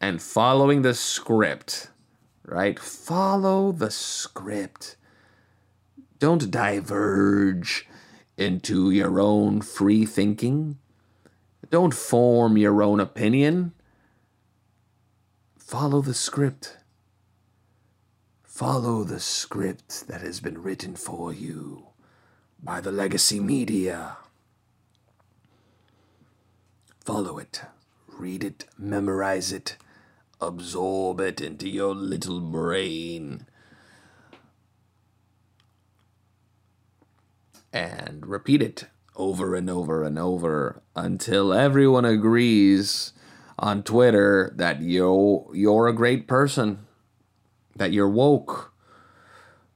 and 0.01 0.21
following 0.21 0.83
the 0.83 0.93
script, 0.93 1.89
right? 2.45 2.79
Follow 2.81 3.71
the 3.71 3.93
script. 3.93 4.97
Don't 6.19 6.51
diverge 6.51 7.89
into 8.37 8.91
your 8.91 9.21
own 9.21 9.61
free 9.61 10.05
thinking. 10.05 10.79
Don't 11.71 11.95
form 11.95 12.59
your 12.59 12.83
own 12.83 12.99
opinion. 12.99 13.73
Follow 15.57 16.01
the 16.01 16.15
script. 16.15 16.77
Follow 18.57 19.05
the 19.05 19.21
script 19.21 20.09
that 20.09 20.23
has 20.23 20.41
been 20.41 20.63
written 20.63 20.97
for 20.97 21.31
you 21.31 21.89
by 22.63 22.81
the 22.81 22.91
legacy 22.91 23.39
media. 23.39 24.17
Follow 27.05 27.37
it, 27.37 27.61
read 28.09 28.43
it, 28.43 28.65
memorize 28.79 29.53
it, 29.53 29.77
absorb 30.41 31.21
it 31.21 31.43
into 31.43 31.69
your 31.69 31.95
little 31.95 32.41
brain. 32.41 33.45
And 37.75 38.27
repeat 38.27 38.63
it 38.63 38.87
over 39.15 39.55
and 39.55 39.69
over 39.69 40.03
and 40.03 40.19
over 40.19 40.81
until 40.95 41.53
everyone 41.53 42.07
agrees 42.07 43.13
on 43.59 43.83
Twitter 43.83 44.55
that 44.57 44.81
you 44.81 45.51
you're 45.53 45.89
a 45.89 45.93
great 45.93 46.27
person 46.27 46.87
that 47.77 47.93
you're 47.93 48.09
woke, 48.09 48.73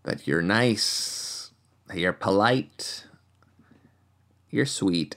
that 0.02 0.26
you're 0.26 0.42
nice, 0.42 1.50
that 1.86 1.98
you're 1.98 2.12
polite, 2.12 3.04
you're 4.50 4.66
sweet. 4.66 5.16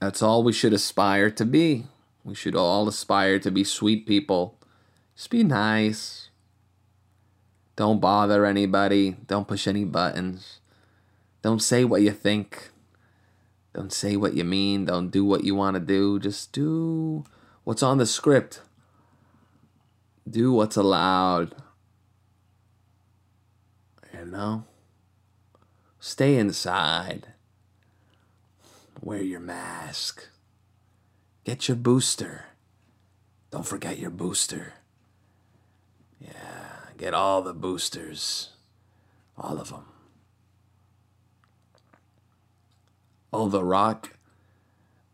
That's 0.00 0.22
all 0.22 0.42
we 0.42 0.52
should 0.52 0.72
aspire 0.72 1.30
to 1.30 1.44
be. 1.44 1.86
We 2.24 2.34
should 2.34 2.54
all 2.54 2.88
aspire 2.88 3.38
to 3.40 3.50
be 3.50 3.64
sweet 3.64 4.06
people. 4.06 4.58
Just 5.16 5.30
be 5.30 5.44
nice. 5.44 6.30
Don't 7.76 8.00
bother 8.00 8.46
anybody. 8.46 9.16
Don't 9.26 9.48
push 9.48 9.66
any 9.66 9.84
buttons. 9.84 10.60
Don't 11.42 11.62
say 11.62 11.84
what 11.84 12.02
you 12.02 12.12
think. 12.12 12.70
Don't 13.74 13.92
say 13.92 14.16
what 14.16 14.34
you 14.34 14.44
mean. 14.44 14.84
Don't 14.84 15.10
do 15.10 15.24
what 15.24 15.44
you 15.44 15.54
want 15.54 15.74
to 15.74 15.80
do. 15.80 16.18
Just 16.18 16.52
do 16.52 17.24
what's 17.64 17.82
on 17.82 17.98
the 17.98 18.06
script 18.06 18.60
do 20.30 20.52
what's 20.52 20.76
allowed. 20.76 21.54
You 24.12 24.26
know? 24.26 24.64
Stay 26.00 26.36
inside. 26.36 27.28
Wear 29.02 29.22
your 29.22 29.40
mask. 29.40 30.28
Get 31.44 31.68
your 31.68 31.76
booster. 31.76 32.46
Don't 33.50 33.66
forget 33.66 33.98
your 33.98 34.10
booster. 34.10 34.74
Yeah, 36.20 36.90
get 36.96 37.14
all 37.14 37.42
the 37.42 37.54
boosters. 37.54 38.50
All 39.36 39.58
of 39.58 39.70
them. 39.70 39.84
Oh, 43.32 43.48
The 43.48 43.62
Rock. 43.62 44.14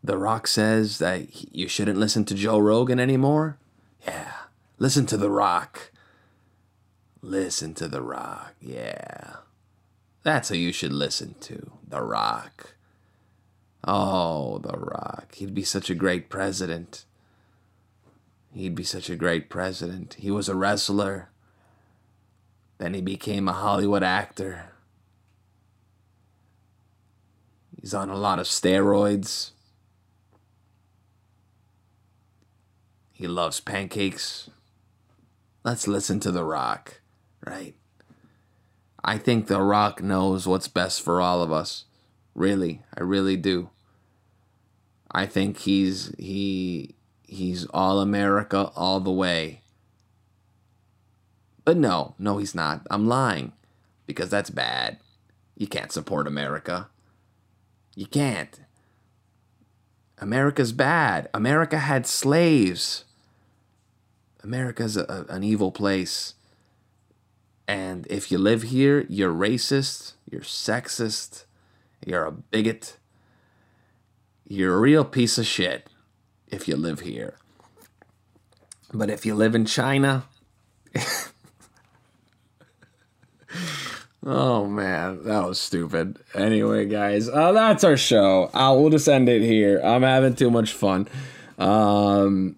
The 0.03 0.17
Rock 0.17 0.47
says 0.47 0.99
that 0.99 1.53
you 1.55 1.67
shouldn't 1.67 1.97
listen 1.97 2.25
to 2.25 2.35
Joe 2.35 2.59
Rogan 2.59 2.99
anymore? 2.99 3.57
Yeah. 4.05 4.34
Listen 4.77 5.05
to 5.07 5.17
The 5.17 5.29
Rock. 5.29 5.91
Listen 7.21 7.73
to 7.75 7.87
The 7.87 8.01
Rock. 8.01 8.55
Yeah. 8.59 9.37
That's 10.23 10.49
who 10.49 10.55
you 10.55 10.71
should 10.71 10.91
listen 10.91 11.35
to. 11.41 11.71
The 11.87 12.01
Rock. 12.01 12.75
Oh, 13.83 14.57
The 14.59 14.77
Rock. 14.77 15.35
He'd 15.35 15.53
be 15.53 15.63
such 15.63 15.89
a 15.89 15.95
great 15.95 16.29
president. 16.29 17.05
He'd 18.53 18.75
be 18.75 18.83
such 18.83 19.09
a 19.09 19.15
great 19.15 19.49
president. 19.49 20.15
He 20.15 20.31
was 20.31 20.49
a 20.49 20.55
wrestler. 20.55 21.29
Then 22.77 22.93
he 22.93 23.01
became 23.01 23.47
a 23.47 23.53
Hollywood 23.53 24.03
actor. 24.03 24.71
He's 27.79 27.93
on 27.93 28.09
a 28.09 28.17
lot 28.17 28.39
of 28.39 28.47
steroids. 28.47 29.51
He 33.13 33.27
loves 33.27 33.59
pancakes. 33.59 34.49
Let's 35.65 35.87
listen 35.87 36.19
to 36.19 36.31
The 36.31 36.43
Rock, 36.43 37.01
right? 37.43 37.73
I 39.03 39.17
think 39.17 39.47
The 39.47 39.63
Rock 39.63 39.99
knows 39.99 40.45
what's 40.45 40.67
best 40.67 41.01
for 41.01 41.19
all 41.19 41.41
of 41.41 41.51
us. 41.51 41.85
Really, 42.35 42.83
I 42.95 43.01
really 43.01 43.35
do. 43.35 43.71
I 45.11 45.25
think 45.25 45.57
he's 45.57 46.13
he 46.19 46.93
he's 47.23 47.65
all 47.67 47.99
America 47.99 48.69
all 48.75 48.99
the 48.99 49.11
way. 49.11 49.61
But 51.63 51.77
no, 51.77 52.13
no 52.19 52.37
he's 52.37 52.53
not. 52.53 52.85
I'm 52.91 53.07
lying 53.07 53.51
because 54.05 54.29
that's 54.29 54.51
bad. 54.51 54.99
You 55.57 55.65
can't 55.65 55.91
support 55.91 56.27
America. 56.27 56.89
You 57.95 58.05
can't. 58.05 58.59
America's 60.19 60.73
bad. 60.73 61.27
America 61.33 61.79
had 61.79 62.05
slaves. 62.05 63.04
America's 64.45 64.95
a, 64.95 65.25
an 65.27 65.43
evil 65.43 65.71
place. 65.71 66.35
And 67.67 68.05
if 68.11 68.31
you 68.31 68.37
live 68.37 68.61
here, 68.61 69.07
you're 69.09 69.33
racist, 69.33 70.13
you're 70.29 70.41
sexist, 70.41 71.45
you're 72.05 72.25
a 72.25 72.31
bigot, 72.31 72.97
you're 74.47 74.75
a 74.75 74.79
real 74.79 75.03
piece 75.03 75.39
of 75.39 75.47
shit 75.47 75.89
if 76.47 76.67
you 76.67 76.75
live 76.75 76.99
here. 76.99 77.37
But 78.93 79.09
if 79.09 79.25
you 79.25 79.33
live 79.33 79.55
in 79.55 79.65
China, 79.65 80.25
oh 84.23 84.67
man, 84.67 85.23
that 85.23 85.43
was 85.43 85.59
stupid. 85.59 86.19
Anyway, 86.35 86.85
guys, 86.85 87.27
uh, 87.27 87.51
that's 87.51 87.83
our 87.83 87.97
show. 87.97 88.51
Uh, 88.53 88.75
we'll 88.77 88.91
just 88.91 89.09
end 89.09 89.27
it 89.27 89.41
here. 89.41 89.81
I'm 89.83 90.03
having 90.03 90.35
too 90.35 90.51
much 90.51 90.71
fun. 90.71 91.07
Um, 91.57 92.57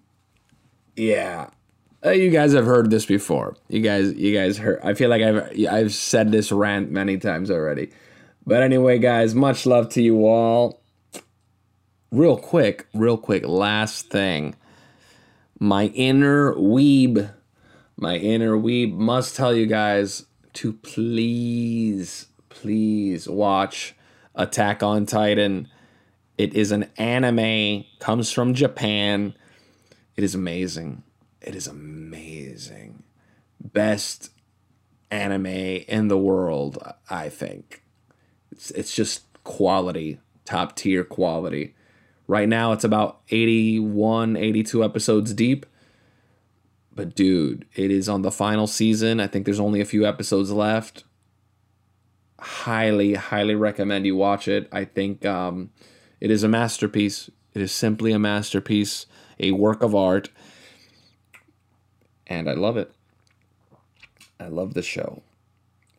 yeah. 0.94 1.48
Uh, 2.04 2.10
you 2.10 2.30
guys 2.30 2.52
have 2.52 2.64
heard 2.64 2.90
this 2.90 3.06
before. 3.06 3.56
You 3.68 3.80
guys, 3.80 4.14
you 4.14 4.36
guys 4.36 4.56
heard. 4.58 4.80
I 4.84 4.94
feel 4.94 5.10
like 5.10 5.22
I've 5.22 5.66
I've 5.68 5.92
said 5.92 6.30
this 6.30 6.52
rant 6.52 6.92
many 6.92 7.18
times 7.18 7.50
already. 7.50 7.90
But 8.46 8.62
anyway, 8.62 8.98
guys, 8.98 9.34
much 9.34 9.66
love 9.66 9.88
to 9.90 10.02
you 10.02 10.26
all. 10.26 10.80
Real 12.10 12.36
quick, 12.36 12.86
real 12.94 13.18
quick, 13.18 13.46
last 13.46 14.10
thing. 14.10 14.54
My 15.58 15.86
inner 15.86 16.54
weeb, 16.54 17.32
my 17.96 18.16
inner 18.16 18.56
weeb 18.56 18.94
must 18.94 19.34
tell 19.34 19.54
you 19.54 19.66
guys 19.66 20.24
to 20.54 20.72
please, 20.72 22.26
please 22.48 23.28
watch 23.28 23.94
Attack 24.36 24.84
on 24.84 25.04
Titan. 25.04 25.68
It 26.38 26.54
is 26.54 26.70
an 26.70 26.88
anime, 26.96 27.84
comes 27.98 28.30
from 28.30 28.54
Japan. 28.54 29.34
It 30.16 30.22
is 30.22 30.36
amazing 30.36 31.02
it 31.40 31.54
is 31.54 31.66
amazing. 31.66 33.02
Best 33.60 34.30
anime 35.10 35.46
in 35.46 36.08
the 36.08 36.18
world, 36.18 36.78
I 37.08 37.28
think. 37.28 37.82
It's 38.50 38.70
it's 38.72 38.94
just 38.94 39.24
quality, 39.44 40.20
top 40.44 40.76
tier 40.76 41.04
quality. 41.04 41.74
Right 42.26 42.48
now 42.48 42.72
it's 42.72 42.84
about 42.84 43.20
81, 43.30 44.36
82 44.36 44.84
episodes 44.84 45.32
deep. 45.32 45.64
But 46.94 47.14
dude, 47.14 47.64
it 47.74 47.90
is 47.90 48.08
on 48.08 48.22
the 48.22 48.30
final 48.30 48.66
season. 48.66 49.20
I 49.20 49.28
think 49.28 49.44
there's 49.44 49.60
only 49.60 49.80
a 49.80 49.86
few 49.86 50.04
episodes 50.04 50.50
left. 50.50 51.04
Highly, 52.40 53.14
highly 53.14 53.54
recommend 53.54 54.04
you 54.04 54.16
watch 54.16 54.48
it. 54.48 54.68
I 54.72 54.84
think 54.84 55.24
um, 55.24 55.70
it 56.20 56.30
is 56.30 56.42
a 56.42 56.48
masterpiece. 56.48 57.30
It 57.54 57.62
is 57.62 57.72
simply 57.72 58.12
a 58.12 58.18
masterpiece, 58.18 59.06
a 59.38 59.52
work 59.52 59.82
of 59.82 59.94
art 59.94 60.28
and 62.28 62.48
I 62.48 62.54
love 62.54 62.76
it. 62.76 62.92
I 64.40 64.48
love 64.48 64.74
the 64.74 64.82
show. 64.82 65.22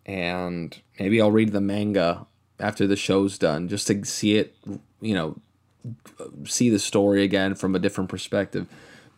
And 0.06 0.78
maybe 1.00 1.22
I'll 1.22 1.32
read 1.32 1.52
the 1.52 1.62
manga 1.62 2.26
after 2.60 2.88
the 2.88 2.96
show's 2.96 3.38
done 3.38 3.68
just 3.68 3.88
to 3.88 4.04
see 4.06 4.38
it, 4.38 4.56
you 5.02 5.14
know, 5.14 5.38
see 6.46 6.70
the 6.70 6.80
story 6.80 7.24
again 7.24 7.56
from 7.56 7.76
a 7.76 7.80
different 7.80 8.10
perspective. 8.10 8.68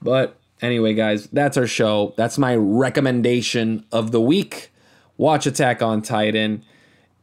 But 0.01 0.37
anyway, 0.61 0.93
guys, 0.93 1.27
that's 1.27 1.57
our 1.57 1.67
show. 1.67 2.13
That's 2.17 2.37
my 2.37 2.55
recommendation 2.55 3.85
of 3.91 4.11
the 4.11 4.21
week. 4.21 4.71
Watch 5.17 5.45
Attack 5.45 5.81
on 5.81 6.01
Titan. 6.01 6.63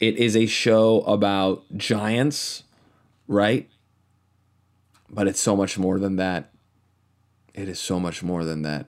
It 0.01 0.16
is 0.16 0.36
a 0.36 0.47
show 0.47 1.01
about 1.03 1.64
giants, 1.76 2.62
right? 3.26 3.68
But 5.11 5.26
it's 5.26 5.41
so 5.41 5.57
much 5.57 5.78
more 5.78 5.99
than 5.99 6.16
that. 6.16 6.53
It 7.55 7.68
is 7.68 7.80
so 7.80 7.99
much 7.99 8.22
more 8.22 8.45
than 8.45 8.62
that. 8.62 8.86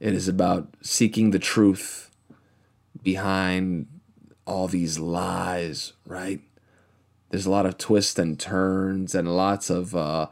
It 0.00 0.14
is 0.14 0.28
about 0.28 0.68
seeking 0.80 1.30
the 1.30 1.38
truth 1.38 2.10
behind 3.02 3.86
all 4.46 4.68
these 4.68 4.98
lies, 4.98 5.92
right? 6.06 6.40
There's 7.30 7.46
a 7.46 7.50
lot 7.50 7.66
of 7.66 7.78
twists 7.78 8.18
and 8.18 8.38
turns 8.38 9.14
and 9.14 9.36
lots 9.36 9.70
of 9.70 9.94
uh, 9.94 10.28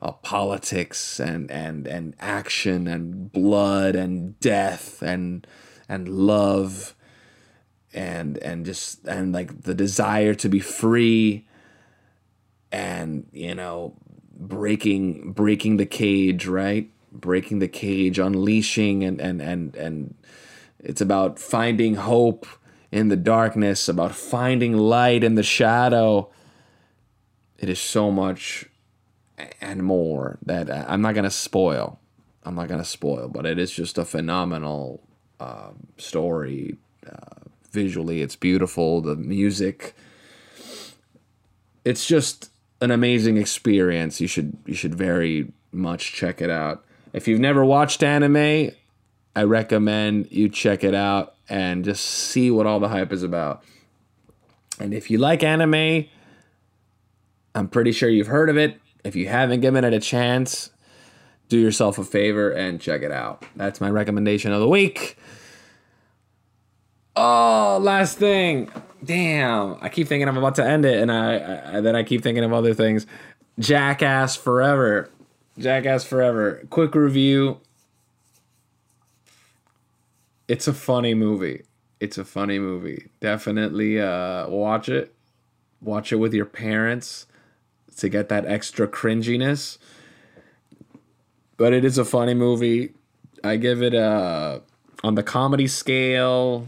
uh, 0.00 0.12
politics 0.12 1.20
and, 1.20 1.50
and, 1.50 1.86
and 1.86 2.14
action 2.20 2.86
and 2.86 3.30
blood 3.30 3.96
and 3.96 4.38
death 4.40 5.02
and, 5.02 5.46
and 5.88 6.08
love 6.08 6.94
and, 7.92 8.38
and 8.38 8.64
just, 8.64 9.06
and 9.06 9.32
like 9.32 9.62
the 9.62 9.74
desire 9.74 10.34
to 10.34 10.48
be 10.48 10.60
free 10.60 11.46
and, 12.70 13.26
you 13.32 13.54
know, 13.54 13.94
breaking, 14.32 15.32
breaking 15.32 15.76
the 15.76 15.86
cage, 15.86 16.46
right? 16.46 16.90
Breaking 17.12 17.58
the 17.58 17.68
cage, 17.68 18.18
unleashing, 18.18 19.04
and 19.04 19.20
and 19.20 19.40
and 19.40 19.74
and 19.76 20.14
it's 20.80 21.00
about 21.00 21.38
finding 21.38 21.96
hope 21.96 22.46
in 22.90 23.08
the 23.08 23.16
darkness, 23.16 23.88
about 23.88 24.14
finding 24.14 24.76
light 24.76 25.24
in 25.24 25.34
the 25.34 25.42
shadow. 25.42 26.30
It 27.58 27.68
is 27.68 27.80
so 27.80 28.10
much 28.10 28.66
and 29.60 29.82
more 29.82 30.38
that 30.44 30.70
I'm 30.70 31.02
not 31.02 31.14
gonna 31.14 31.30
spoil. 31.30 31.98
I'm 32.44 32.54
not 32.54 32.68
gonna 32.68 32.84
spoil, 32.84 33.28
but 33.28 33.46
it 33.46 33.58
is 33.58 33.72
just 33.72 33.98
a 33.98 34.04
phenomenal 34.04 35.02
uh, 35.40 35.70
story. 35.96 36.78
Uh, 37.06 37.48
visually, 37.70 38.22
it's 38.22 38.36
beautiful. 38.36 39.00
The 39.00 39.16
music, 39.16 39.94
it's 41.84 42.06
just 42.06 42.50
an 42.80 42.90
amazing 42.90 43.36
experience. 43.36 44.20
You 44.20 44.28
should 44.28 44.56
you 44.66 44.74
should 44.74 44.94
very 44.94 45.52
much 45.72 46.12
check 46.12 46.40
it 46.40 46.50
out. 46.50 46.84
If 47.12 47.28
you've 47.28 47.40
never 47.40 47.64
watched 47.64 48.02
anime, 48.02 48.70
I 49.34 49.42
recommend 49.42 50.30
you 50.30 50.48
check 50.48 50.84
it 50.84 50.94
out 50.94 51.34
and 51.48 51.84
just 51.84 52.04
see 52.04 52.50
what 52.50 52.66
all 52.66 52.80
the 52.80 52.88
hype 52.88 53.12
is 53.12 53.22
about. 53.22 53.62
And 54.78 54.92
if 54.92 55.10
you 55.10 55.18
like 55.18 55.42
anime, 55.42 56.06
I'm 57.54 57.68
pretty 57.68 57.92
sure 57.92 58.08
you've 58.08 58.26
heard 58.26 58.50
of 58.50 58.56
it. 58.56 58.80
If 59.04 59.16
you 59.16 59.28
haven't 59.28 59.60
given 59.60 59.84
it 59.84 59.92
a 59.92 60.00
chance, 60.00 60.70
do 61.48 61.58
yourself 61.58 61.98
a 61.98 62.04
favor 62.04 62.50
and 62.50 62.80
check 62.80 63.02
it 63.02 63.10
out. 63.10 63.44
That's 63.56 63.80
my 63.80 63.90
recommendation 63.90 64.52
of 64.52 64.60
the 64.60 64.68
week. 64.68 65.16
Oh, 67.16 67.78
last 67.80 68.18
thing. 68.18 68.70
Damn. 69.02 69.76
I 69.80 69.88
keep 69.88 70.08
thinking 70.08 70.28
I'm 70.28 70.36
about 70.36 70.56
to 70.56 70.64
end 70.64 70.84
it 70.84 71.00
and 71.00 71.10
I, 71.10 71.78
I 71.78 71.80
then 71.80 71.96
I 71.96 72.02
keep 72.02 72.22
thinking 72.22 72.44
of 72.44 72.52
other 72.52 72.74
things. 72.74 73.06
Jackass 73.58 74.36
Forever. 74.36 75.10
Jackass 75.58 76.04
Forever. 76.04 76.62
Quick 76.70 76.94
review. 76.94 77.58
It's 80.46 80.68
a 80.68 80.72
funny 80.72 81.14
movie. 81.14 81.64
It's 82.00 82.16
a 82.16 82.24
funny 82.24 82.58
movie. 82.58 83.08
Definitely 83.20 84.00
uh, 84.00 84.48
watch 84.48 84.88
it. 84.88 85.14
Watch 85.80 86.12
it 86.12 86.16
with 86.16 86.32
your 86.32 86.46
parents 86.46 87.26
to 87.96 88.08
get 88.08 88.28
that 88.28 88.46
extra 88.46 88.86
cringiness. 88.86 89.78
But 91.56 91.72
it 91.72 91.84
is 91.84 91.98
a 91.98 92.04
funny 92.04 92.34
movie. 92.34 92.94
I 93.42 93.56
give 93.56 93.82
it 93.82 93.94
a 93.94 94.62
on 95.04 95.14
the 95.14 95.22
comedy 95.22 95.68
scale 95.68 96.66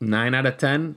9 0.00 0.34
out 0.34 0.46
of 0.46 0.56
10 0.56 0.96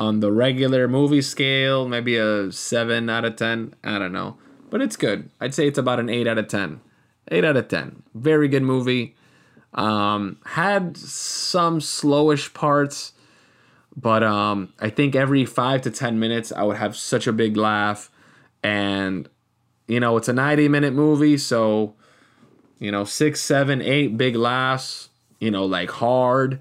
on 0.00 0.20
the 0.20 0.32
regular 0.32 0.88
movie 0.88 1.20
scale, 1.20 1.86
maybe 1.86 2.16
a 2.16 2.50
7 2.50 3.10
out 3.10 3.26
of 3.26 3.36
10. 3.36 3.74
I 3.84 3.98
don't 3.98 4.12
know. 4.12 4.38
But 4.70 4.80
it's 4.80 4.96
good. 4.96 5.30
I'd 5.38 5.54
say 5.54 5.68
it's 5.68 5.76
about 5.76 6.00
an 6.00 6.08
8 6.08 6.26
out 6.26 6.38
of 6.38 6.48
10. 6.48 6.80
8 7.28 7.44
out 7.44 7.56
of 7.58 7.68
10. 7.68 8.02
Very 8.14 8.48
good 8.48 8.62
movie. 8.62 9.14
Um, 9.74 10.38
had 10.46 10.96
some 10.96 11.80
slowish 11.80 12.54
parts, 12.54 13.12
but 13.94 14.22
um, 14.22 14.72
I 14.80 14.88
think 14.88 15.14
every 15.14 15.44
5 15.44 15.82
to 15.82 15.90
10 15.90 16.18
minutes 16.18 16.50
I 16.50 16.62
would 16.62 16.78
have 16.78 16.96
such 16.96 17.26
a 17.26 17.32
big 17.32 17.58
laugh. 17.58 18.10
And, 18.62 19.28
you 19.86 20.00
know, 20.00 20.16
it's 20.16 20.28
a 20.28 20.32
90 20.32 20.66
minute 20.68 20.94
movie, 20.94 21.36
so, 21.36 21.94
you 22.78 22.90
know, 22.90 23.04
six, 23.04 23.42
seven, 23.42 23.82
eight 23.82 24.16
big 24.16 24.34
laughs, 24.34 25.10
you 25.40 25.50
know, 25.50 25.66
like 25.66 25.90
hard 25.90 26.60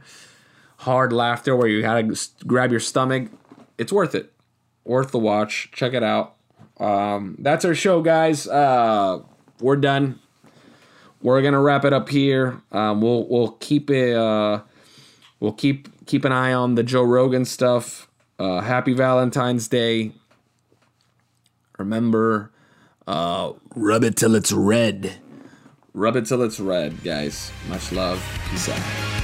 hard 0.79 1.11
laughter 1.11 1.55
where 1.55 1.67
you 1.67 1.81
gotta 1.81 2.17
grab 2.47 2.71
your 2.71 2.79
stomach. 2.79 3.29
It's 3.77 3.91
worth 3.91 4.15
it. 4.15 4.33
Worth 4.85 5.11
the 5.11 5.19
watch. 5.19 5.69
Check 5.73 5.93
it 5.93 6.03
out. 6.03 6.35
Um, 6.77 7.35
that's 7.39 7.65
our 7.65 7.75
show, 7.75 8.01
guys. 8.01 8.47
Uh, 8.47 9.19
we're 9.59 9.75
done. 9.75 10.19
We're 11.21 11.41
gonna 11.41 11.61
wrap 11.61 11.83
it 11.83 11.91
up 11.91 12.09
here. 12.09 12.61
Um, 12.71 13.01
we'll 13.01 13.27
we'll 13.27 13.51
keep 13.51 13.89
it. 13.89 14.15
Uh, 14.15 14.61
we'll 15.39 15.53
keep 15.53 16.05
keep 16.05 16.23
an 16.23 16.31
eye 16.31 16.53
on 16.53 16.75
the 16.75 16.83
Joe 16.83 17.03
Rogan 17.03 17.43
stuff. 17.43 18.09
Uh, 18.37 18.61
happy 18.61 18.93
Valentine's 18.93 19.67
Day. 19.67 20.13
Remember, 21.77 22.51
uh, 23.05 23.51
rub 23.75 24.03
it 24.05 24.15
till 24.15 24.35
it's 24.35 24.53
red. 24.53 25.17
Rub 25.93 26.15
it 26.15 26.25
till 26.25 26.41
it's 26.41 26.59
red, 26.59 27.03
guys. 27.03 27.51
Much 27.67 27.91
love. 27.91 28.23
Peace 28.49 28.69
out. 28.69 29.18